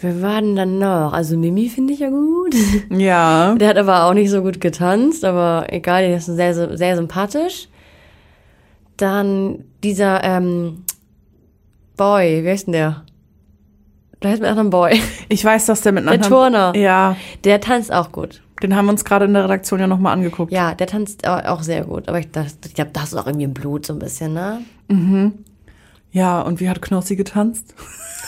[0.01, 1.13] wer war denn dann noch?
[1.13, 2.55] Also Mimi finde ich ja gut.
[2.91, 3.57] ja.
[3.57, 6.95] Der hat aber auch nicht so gut getanzt, aber egal, der ist sehr, sehr, sehr
[6.95, 7.69] sympathisch.
[8.97, 10.85] Dann dieser ähm,
[11.97, 13.05] Boy, wie heißt denn der?
[14.23, 15.01] Der heißt mit anderen Boy.
[15.29, 16.73] Ich weiß, dass der mit Der einer Turner.
[16.77, 18.41] Ja, Der tanzt auch gut.
[18.63, 20.53] den haben wir uns gerade in der Redaktion ja nochmal angeguckt.
[20.53, 22.09] Ja, der tanzt au- auch sehr gut.
[22.09, 24.63] Aber ich, das- ich glaube, das ist auch irgendwie im Blut so ein bisschen, ne?
[26.13, 27.75] Ja, und wie hat Knossi getanzt?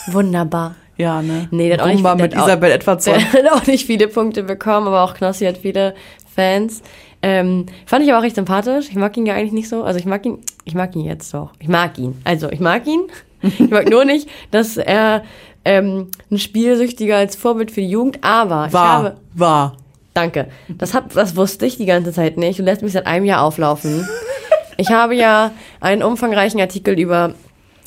[0.08, 0.74] Wunderbar.
[0.96, 1.48] Ja, ne?
[1.50, 3.14] Nee, der hat auch nicht- der mit Isabel Edwardson.
[3.32, 5.94] Der hat auch nicht viele Punkte bekommen, aber auch Knossi hat viele
[6.34, 6.82] Fans.
[7.22, 8.88] Ähm, fand ich aber auch recht sympathisch.
[8.90, 9.82] Ich mag ihn ja eigentlich nicht so.
[9.82, 11.52] Also ich mag ihn, ich mag ihn jetzt doch.
[11.58, 12.20] Ich mag ihn.
[12.24, 13.00] Also ich mag ihn.
[13.46, 15.22] Ich mag nur nicht, dass er
[15.64, 19.76] ähm, ein Spielsüchtiger als Vorbild für die Jugend, aber ich habe, War, war.
[20.14, 20.48] Danke.
[20.68, 22.58] Das, hab, das wusste ich die ganze Zeit nicht.
[22.58, 24.06] Du lässt mich seit einem Jahr auflaufen.
[24.76, 27.32] Ich habe ja einen umfangreichen Artikel über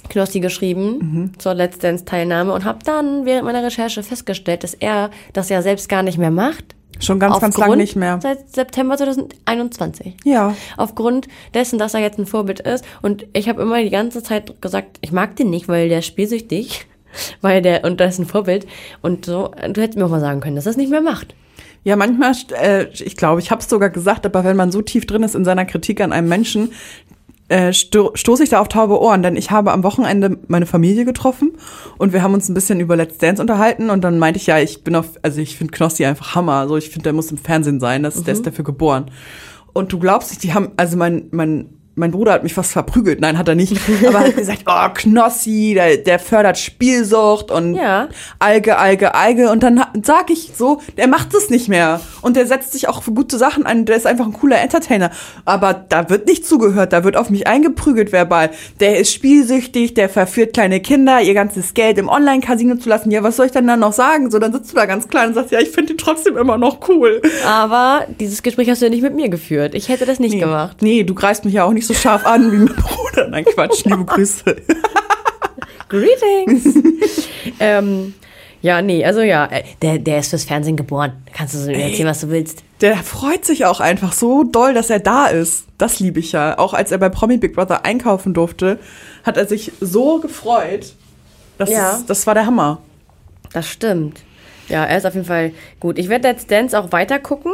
[0.07, 5.09] Knossi geschrieben zur Let's Dance Teilnahme und habe dann während meiner Recherche festgestellt, dass er
[5.33, 6.63] das ja selbst gar nicht mehr macht.
[7.01, 8.19] Schon ganz, ganz lang Aufgrund- nicht mehr.
[8.23, 10.15] Seit September 2021.
[10.23, 10.55] Ja.
[10.77, 12.85] Aufgrund dessen, dass er jetzt ein Vorbild ist.
[13.01, 16.05] Und ich habe immer die ganze Zeit gesagt, ich mag den nicht, weil der ist
[16.05, 16.85] spielsüchtig.
[17.41, 18.67] Weil der, und das ist ein Vorbild.
[19.01, 21.35] Und so, du hättest mir auch mal sagen können, dass es nicht mehr macht.
[21.83, 25.05] Ja, manchmal, äh, ich glaube, ich habe es sogar gesagt, aber wenn man so tief
[25.05, 26.71] drin ist in seiner Kritik an einem Menschen,
[27.49, 31.05] äh, sto stoße ich da auf taube Ohren, denn ich habe am Wochenende meine Familie
[31.05, 31.53] getroffen
[31.97, 34.59] und wir haben uns ein bisschen über Let's Dance unterhalten und dann meinte ich, ja,
[34.59, 37.37] ich bin auf, also ich finde Knossi einfach Hammer, also ich finde, der muss im
[37.37, 39.09] Fernsehen sein, das, der ist dafür geboren.
[39.71, 43.19] Und du glaubst nicht, die haben, also mein, mein, mein Bruder hat mich fast verprügelt,
[43.19, 43.75] nein, hat er nicht,
[44.07, 48.07] aber hat gesagt, oh, Knossi, der, der fördert Spielsucht und Ja.
[48.39, 49.49] Alge, Alge, Alge.
[49.51, 51.99] Und dann sag ich so, der macht es nicht mehr.
[52.21, 53.85] Und der setzt sich auch für gute Sachen ein.
[53.85, 55.09] Der ist einfach ein cooler Entertainer.
[55.45, 56.93] Aber da wird nicht zugehört.
[56.93, 58.51] Da wird auf mich eingeprügelt verbal.
[58.79, 63.09] Der ist spielsüchtig, der verführt kleine Kinder, ihr ganzes Geld im Online-Casino zu lassen.
[63.11, 64.29] Ja, was soll ich denn dann noch sagen?
[64.29, 66.57] So, dann sitzt du da ganz klein und sagst, ja, ich finde ihn trotzdem immer
[66.57, 67.21] noch cool.
[67.47, 69.73] Aber dieses Gespräch hast du ja nicht mit mir geführt.
[69.73, 70.39] Ich hätte das nicht Nee.
[70.39, 70.77] gemacht.
[70.81, 73.27] Nee, du greifst mich ja auch nicht so scharf an wie mein Bruder.
[73.29, 74.43] Nein, Quatsch, liebe Grüße.
[75.89, 76.65] Greetings!
[77.59, 78.13] ähm,
[78.61, 81.13] ja, nee, also ja, äh, der, der ist fürs Fernsehen geboren.
[81.33, 82.63] Kannst du so erzählen, was du willst.
[82.81, 85.65] Der freut sich auch einfach so doll, dass er da ist.
[85.77, 86.57] Das liebe ich ja.
[86.57, 88.79] Auch als er bei Promi Big Brother einkaufen durfte,
[89.23, 90.93] hat er sich so gefreut.
[91.57, 91.91] Das, Ja.
[91.97, 92.81] ist, das war der Hammer.
[93.53, 94.21] Das stimmt.
[94.67, 95.97] Ja, er ist auf jeden Fall gut.
[95.97, 97.53] Ich werde Let's Dance auch weiter gucken.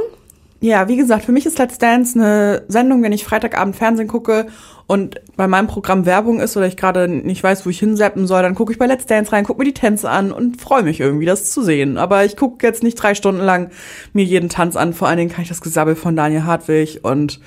[0.64, 4.48] Ja, wie gesagt, für mich ist Let's Dance eine Sendung, wenn ich Freitagabend Fernsehen gucke
[4.88, 8.44] und bei meinem Programm Werbung ist oder ich gerade nicht weiß, wo ich hinseppen soll,
[8.44, 11.02] dann gucke ich bei Let's Dance rein, gucke mir die Tänze an und freue mich
[11.02, 11.98] irgendwie, das zu sehen.
[11.98, 13.72] Aber ich gucke jetzt nicht drei Stunden lang
[14.14, 14.94] mir jeden Tanz an.
[14.94, 17.42] Vor allen Dingen kann ich das Gesabbel von Daniel Hartwig und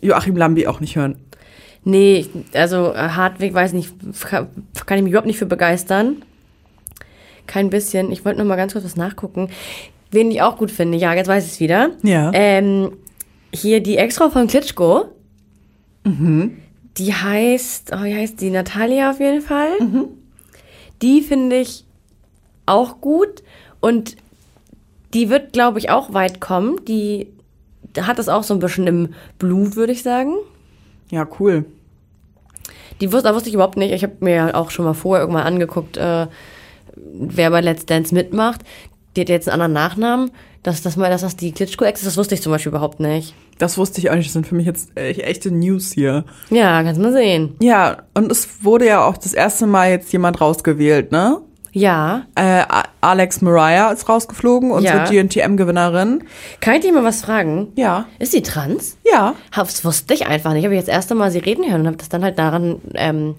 [0.00, 1.14] Joachim Lambi auch nicht hören.
[1.84, 4.48] Nee, also äh, Hartwig, weiß nicht, kann,
[4.84, 6.22] kann ich mich überhaupt nicht für begeistern.
[7.46, 8.10] Kein bisschen.
[8.10, 9.48] Ich wollte noch mal ganz kurz was nachgucken.
[10.10, 11.90] Wen ich auch gut finde, ja, jetzt weiß ich es wieder.
[12.02, 12.30] Ja.
[12.34, 12.92] Ähm,
[13.52, 15.04] hier die Ex-Frau von Klitschko.
[16.96, 18.50] Die heißt, oh, wie heißt die?
[18.50, 19.70] Natalia auf jeden Fall.
[21.02, 21.84] Die finde ich
[22.66, 23.42] auch gut.
[23.80, 24.16] Und
[25.14, 26.84] die wird, glaube ich, auch weit kommen.
[26.86, 27.28] Die
[28.00, 30.34] hat das auch so ein bisschen im Blut, würde ich sagen.
[31.10, 31.64] Ja, cool.
[33.00, 33.92] Die wusste, da wusste ich überhaupt nicht.
[33.92, 36.26] Ich habe mir ja auch schon mal vorher irgendwann angeguckt, äh,
[36.94, 38.60] wer bei Let's Dance mitmacht.
[39.16, 40.30] Die hat jetzt einen anderen Nachnamen.
[40.62, 43.34] Dass das mal, dass das die Klitschko-Ex ist, das wusste ich zum Beispiel überhaupt nicht.
[43.56, 44.26] Das wusste ich auch nicht.
[44.26, 46.24] Das sind für mich jetzt echte News hier.
[46.50, 47.56] Ja, kannst mal sehen.
[47.62, 51.38] Ja, und es wurde ja auch das erste Mal jetzt jemand rausgewählt, ne?
[51.72, 52.26] Ja.
[52.34, 52.64] Äh,
[53.00, 55.04] Alex Mariah ist rausgeflogen, unsere Ja.
[55.04, 56.24] GNTM-Gewinnerin.
[56.60, 57.68] Kann ich dir mal was fragen?
[57.76, 58.04] Ja.
[58.18, 58.98] Ist sie trans?
[59.10, 59.34] Ja.
[59.54, 60.60] Das wusste ich einfach nicht.
[60.60, 62.80] Ich habe jetzt das erste Mal sie reden hören und habe das dann halt daran
[62.94, 63.36] ähm,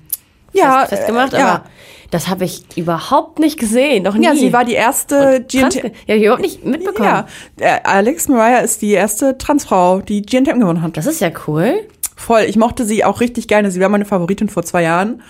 [0.53, 1.33] Ja, fest, festgemacht.
[1.33, 1.47] äh, ja.
[1.47, 1.63] Aber
[2.11, 4.03] das habe ich überhaupt nicht gesehen.
[4.03, 4.25] Noch nie.
[4.25, 5.91] Ja, sie war die erste GNTM.
[6.07, 7.07] ja, ich überhaupt nicht mitbekommen.
[7.07, 7.25] Ja,
[7.59, 10.97] äh, Alex Mariah ist die erste Transfrau, die GNTM gewonnen hat.
[10.97, 11.87] Das ist ja cool.
[12.17, 12.41] Voll.
[12.41, 13.71] Ich mochte sie auch richtig gerne.
[13.71, 15.21] Sie war meine Favoritin vor zwei Jahren.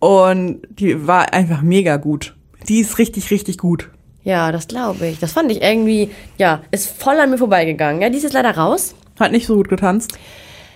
[0.00, 2.36] Und die war einfach mega gut.
[2.68, 3.90] Die ist richtig, richtig gut.
[4.24, 5.18] Ja, das glaube ich.
[5.20, 8.02] Das fand ich irgendwie, ja, ist voll an mir vorbeigegangen.
[8.02, 8.94] Ja, die ist jetzt leider raus.
[9.18, 10.18] Hat nicht so gut getanzt.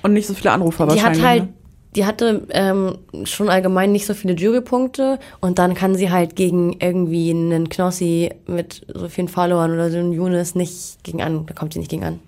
[0.03, 1.23] Und nicht so viele Anrufer Die wahrscheinlich.
[1.23, 1.49] hat halt, ne?
[1.95, 6.77] Die hatte ähm, schon allgemein nicht so viele Jurypunkte und dann kann sie halt gegen
[6.81, 11.55] irgendwie einen Knossi mit so vielen Followern oder so einen Younes nicht gegen an, da
[11.55, 12.21] kommt sie nicht gegen an.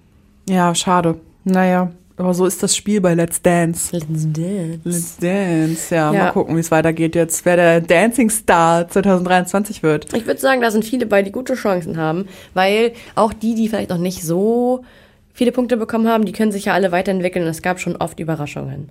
[0.48, 1.16] Ja, schade.
[1.44, 1.90] Naja.
[2.16, 3.96] Aber so ist das Spiel bei Let's Dance.
[3.96, 4.80] Let's dance.
[4.84, 6.24] Let's Dance, ja, Ja.
[6.24, 10.14] mal gucken, wie es weitergeht jetzt, wer der Dancing Star 2023 wird.
[10.14, 13.68] Ich würde sagen, da sind viele bei, die gute Chancen haben, weil auch die, die
[13.68, 14.84] vielleicht noch nicht so
[15.32, 18.20] viele Punkte bekommen haben, die können sich ja alle weiterentwickeln und es gab schon oft
[18.20, 18.90] Überraschungen.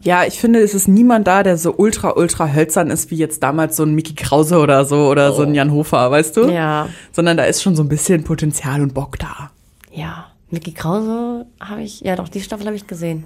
[0.00, 3.42] Ja, ich finde, es ist niemand da, der so ultra, ultra hölzern ist, wie jetzt
[3.42, 6.48] damals so ein Mickey Krause oder so oder so ein Jan Hofer, weißt du?
[6.48, 9.50] Ja, Sondern da ist schon so ein bisschen Potenzial und Bock da.
[9.92, 10.26] ja.
[10.50, 13.24] Mickey Krause habe ich, ja doch, die Staffel habe ich gesehen.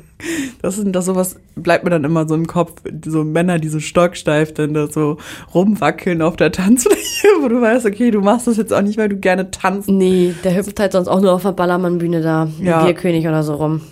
[0.61, 3.79] Das sind das sowas, bleibt mir dann immer so im Kopf, so Männer, die so
[3.79, 5.18] stocksteif dann da so
[5.55, 9.09] rumwackeln auf der Tanzfläche, wo du weißt, okay, du machst das jetzt auch nicht, weil
[9.09, 9.89] du gerne tanzt.
[9.89, 12.85] Nee, der hüpft halt sonst auch nur auf der Ballermann-Bühne da, ja.
[12.85, 13.83] Bierkönig oder so rum.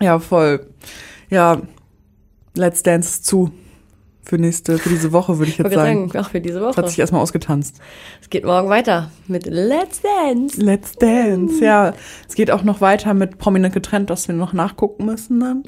[0.00, 0.64] Ja, voll.
[1.28, 1.58] Ja,
[2.58, 3.50] Let's Dance zu.
[4.22, 6.08] Für nächste, für diese Woche würde ich Ich jetzt wollte sagen.
[6.08, 6.76] sagen, auch für diese Das Woche.
[6.82, 7.76] hat sich erstmal ausgetanzt.
[8.20, 10.60] Es geht morgen weiter mit Let's Dance.
[10.60, 11.94] Let's Dance, ja.
[12.28, 15.62] Es geht auch noch weiter mit Prominent getrennt, dass wir noch nachgucken müssen dann.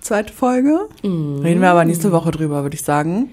[0.00, 0.88] Zweite Folge.
[1.04, 3.32] Reden wir aber nächste Woche drüber, würde ich sagen.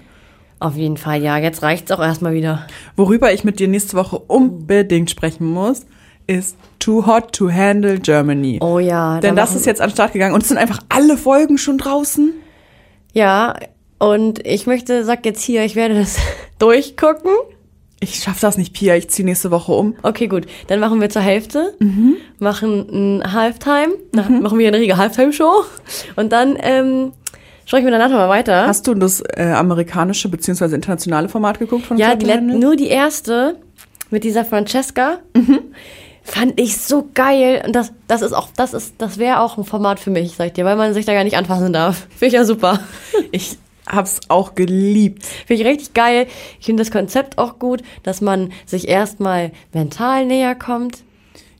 [0.60, 1.38] Auf jeden Fall, ja.
[1.38, 2.66] Jetzt reicht's auch erstmal wieder.
[2.94, 5.86] Worüber ich mit dir nächste Woche unbedingt sprechen muss,
[6.26, 8.58] ist Too Hot to Handle Germany.
[8.60, 9.18] Oh ja.
[9.20, 11.56] Denn da das ist jetzt an den Start gegangen und es sind einfach alle Folgen
[11.56, 12.34] schon draußen.
[13.18, 13.54] Ja,
[13.98, 16.18] und ich möchte, sag jetzt hier, ich werde das
[16.60, 17.32] durchgucken.
[18.00, 18.94] Ich schaff das nicht, Pia.
[18.94, 19.96] Ich ziehe nächste Woche um.
[20.04, 20.46] Okay, gut.
[20.68, 22.16] Dann machen wir zur Hälfte, Mhm.
[22.38, 22.86] machen
[23.20, 25.64] ein Halftime, nach, machen wir eine richtige Halftime-Show
[26.14, 27.10] und dann ähm,
[27.66, 28.68] sprechen wir danach nochmal weiter.
[28.68, 30.76] Hast du das äh, amerikanische bzw.
[30.76, 33.56] internationale Format geguckt von ja, die nur die erste
[34.10, 35.58] mit dieser Francesca Mhm.
[36.28, 39.64] Fand ich so geil und das, das ist auch, das ist, das wäre auch ein
[39.64, 42.06] Format für mich, sag ich dir, weil man sich da gar nicht anfassen darf.
[42.10, 42.80] Finde ich ja super.
[43.32, 45.24] Ich hab's auch geliebt.
[45.46, 46.26] Finde ich richtig geil.
[46.60, 50.98] Ich finde das Konzept auch gut, dass man sich erstmal mental näher kommt.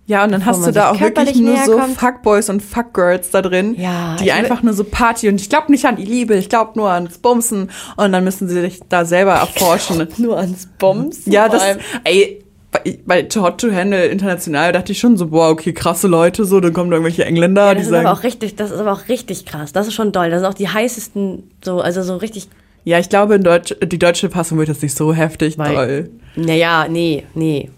[0.07, 1.99] Ja, und dann hast du da auch wirklich nur so kommt.
[1.99, 5.85] Fuckboys und Fuckgirls da drin, Ja, die einfach nur so Party und ich glaube nicht
[5.85, 9.33] an die Liebe, ich glaube nur ans Bumsen und dann müssen sie sich da selber
[9.35, 10.09] erforschen.
[10.17, 11.27] Nur ans Bombs.
[11.27, 11.63] Ja, das,
[12.05, 16.07] ey, bei, bei Too Hot to Handle international dachte ich schon so, boah, okay, krasse
[16.07, 18.57] Leute, so, dann kommen da irgendwelche Engländer, Ja, die das ist aber sagen, auch richtig,
[18.57, 19.73] das ist aber auch richtig krass.
[19.73, 20.31] Das ist schon doll.
[20.31, 22.49] Das sind auch die heißesten, so, also so richtig.
[22.85, 26.11] ja, ich glaube, in Deutsch, die deutsche Fassung wird das nicht so heftig Weil- toll.
[26.37, 27.69] Naja, nee, nee.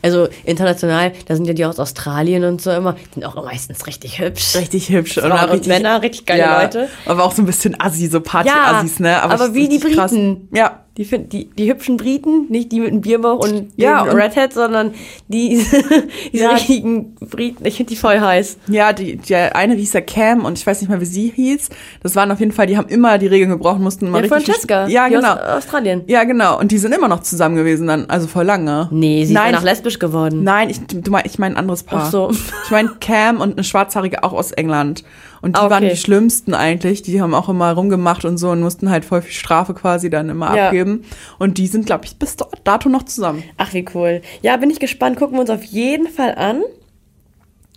[0.00, 3.88] Also international, da sind ja die aus Australien und so immer, die sind auch meistens
[3.88, 4.54] richtig hübsch.
[4.54, 5.14] Richtig hübsch.
[5.14, 6.88] Frauen auch und Männer, richtig geile Leute.
[7.06, 9.20] Aber auch so ein bisschen assi, so Party-Assis, ne?
[9.20, 10.12] aber es wie ist die richtig krass.
[10.12, 10.48] Briten.
[10.54, 14.14] Ja, Die, find, die, die hübschen Briten, nicht die mit dem Bierbauch und Ja, dem
[14.16, 14.94] Redhead, sondern
[15.26, 15.56] die,
[16.32, 16.50] diese Ja.
[16.50, 17.66] richtigen Briten.
[17.66, 18.58] Ich finde die voll heiß.
[18.68, 21.68] Ja, die, der eine hieß ja Cam und ich weiß nicht mal, wie sie hieß.
[22.04, 24.44] Das waren auf jeden Fall, die haben immer die Regeln gebraucht, mussten immer Ja, richtig.
[24.54, 24.86] Francesca.
[24.86, 25.32] Ja, die genau.
[25.32, 26.02] Aus Australien.
[26.06, 26.60] Ja, genau.
[26.60, 28.88] Und die sind immer noch zusammen gewesen dann, also voll lange.
[28.92, 30.44] Nee, sie ist Nein, danach lesbisch geworden.
[30.44, 32.04] Nein, ich, du mein, ich meine ein anderes Paar.
[32.06, 32.30] Ach so.
[32.66, 35.02] Ich meine Cam und eine Schwarzhaarige auch aus England.
[35.44, 35.74] Und die Ah, okay.
[35.74, 37.02] waren die schlimmsten eigentlich.
[37.02, 40.30] Die haben auch immer rumgemacht und so und mussten halt voll viel Strafe quasi dann
[40.30, 40.66] immer Ja.
[40.68, 41.04] abgeben.
[41.38, 43.44] Und die sind, glaube ich, bis dato noch zusammen.
[43.58, 44.22] Ach, wie cool.
[44.40, 45.18] Ja, bin ich gespannt.
[45.18, 46.62] Gucken wir uns auf jeden Fall an.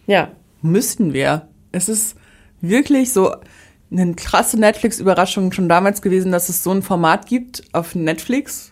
[0.06, 0.30] Ja.
[0.62, 1.50] Müssten wir.
[1.74, 2.16] Es ist
[2.62, 3.36] wirklich so
[3.92, 8.72] eine krasse Netflix-Überraschung schon damals gewesen, dass es so ein Format gibt auf Netflix.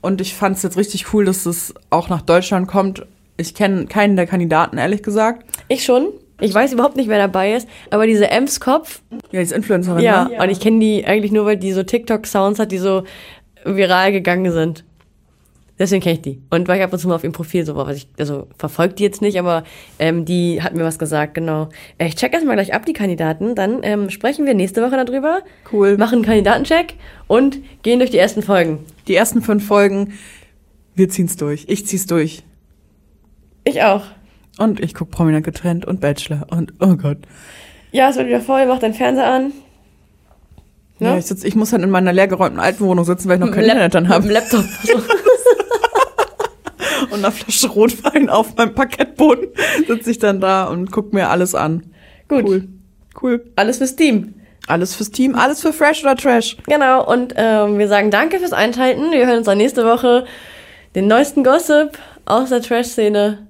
[0.00, 3.06] Und ich fand es jetzt richtig cool, dass es auch nach Deutschland kommt.
[3.36, 5.44] Ich kenne keinen der Kandidaten, ehrlich gesagt.
[5.68, 6.08] Ich schon.
[6.40, 10.02] Ich weiß überhaupt nicht, wer dabei ist, aber diese Ems Kopf, Ja, die ist Influencerin,
[10.02, 10.42] ja, ne?
[10.42, 13.04] und ich kenne die eigentlich nur, weil die so TikTok-Sounds hat, die so
[13.64, 14.84] viral gegangen sind.
[15.78, 16.40] Deswegen kenne ich die.
[16.50, 18.46] Und weil ich ab und zu mal auf ihrem Profil so war, was ich, also
[18.58, 19.64] verfolgt die jetzt nicht, aber
[19.98, 21.68] ähm, die hat mir was gesagt, genau.
[21.98, 25.40] Äh, Ich check erstmal gleich ab die Kandidaten, dann ähm, sprechen wir nächste Woche darüber.
[25.72, 25.96] Cool.
[25.98, 26.94] Machen einen Kandidatencheck
[27.26, 28.80] und gehen durch die ersten Folgen.
[29.08, 30.12] Die ersten fünf Folgen,
[30.94, 31.64] wir ziehen's durch.
[31.66, 32.44] Ich zieh's durch.
[33.64, 34.02] Ich auch.
[34.58, 36.46] Und ich guck Prominent getrennt und Bachelor.
[36.50, 37.18] Und oh Gott.
[37.92, 39.52] Ja, es wird wieder voll, mach deinen Fernseher an.
[40.98, 41.08] Ne?
[41.08, 43.52] Ja, ich, sitz, ich muss dann in meiner leergeräumten alten Wohnung sitzen, weil ich noch
[43.52, 44.24] kein Internet dann Mit habe.
[44.24, 44.64] dem Laptop.
[47.10, 49.48] Und eine Flasche Rotwein auf meinem Parkettboden
[49.86, 51.84] sitze ich dann da und guck mir alles an.
[52.28, 52.44] Gut.
[52.44, 52.68] Cool.
[53.20, 53.44] Cool.
[53.56, 54.34] Alles fürs Team.
[54.66, 56.56] Alles fürs Team, alles für Fresh oder Trash.
[56.66, 59.12] Genau, und ähm, wir sagen danke fürs Einschalten.
[59.12, 60.24] Wir hören uns dann nächste Woche
[60.94, 63.46] den neuesten Gossip aus der Trash-Szene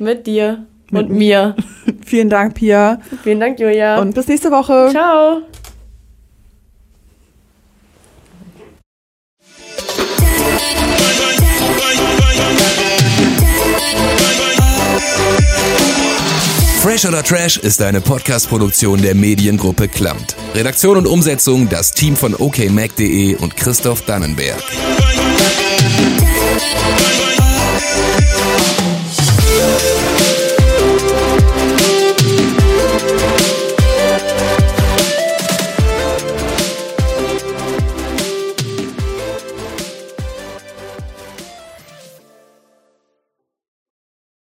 [0.00, 1.54] mit dir Mit und mir.
[2.04, 3.00] Vielen Dank, Pia.
[3.22, 4.00] Vielen Dank, Julia.
[4.00, 4.88] Und bis nächste Woche.
[4.90, 5.42] Ciao.
[16.82, 20.34] Fresh oder Trash ist eine Podcast-Produktion der Mediengruppe Klamt.
[20.54, 24.56] Redaktion und Umsetzung das Team von okmac.de und Christoph Dannenberg.
[24.56, 25.69] Bye.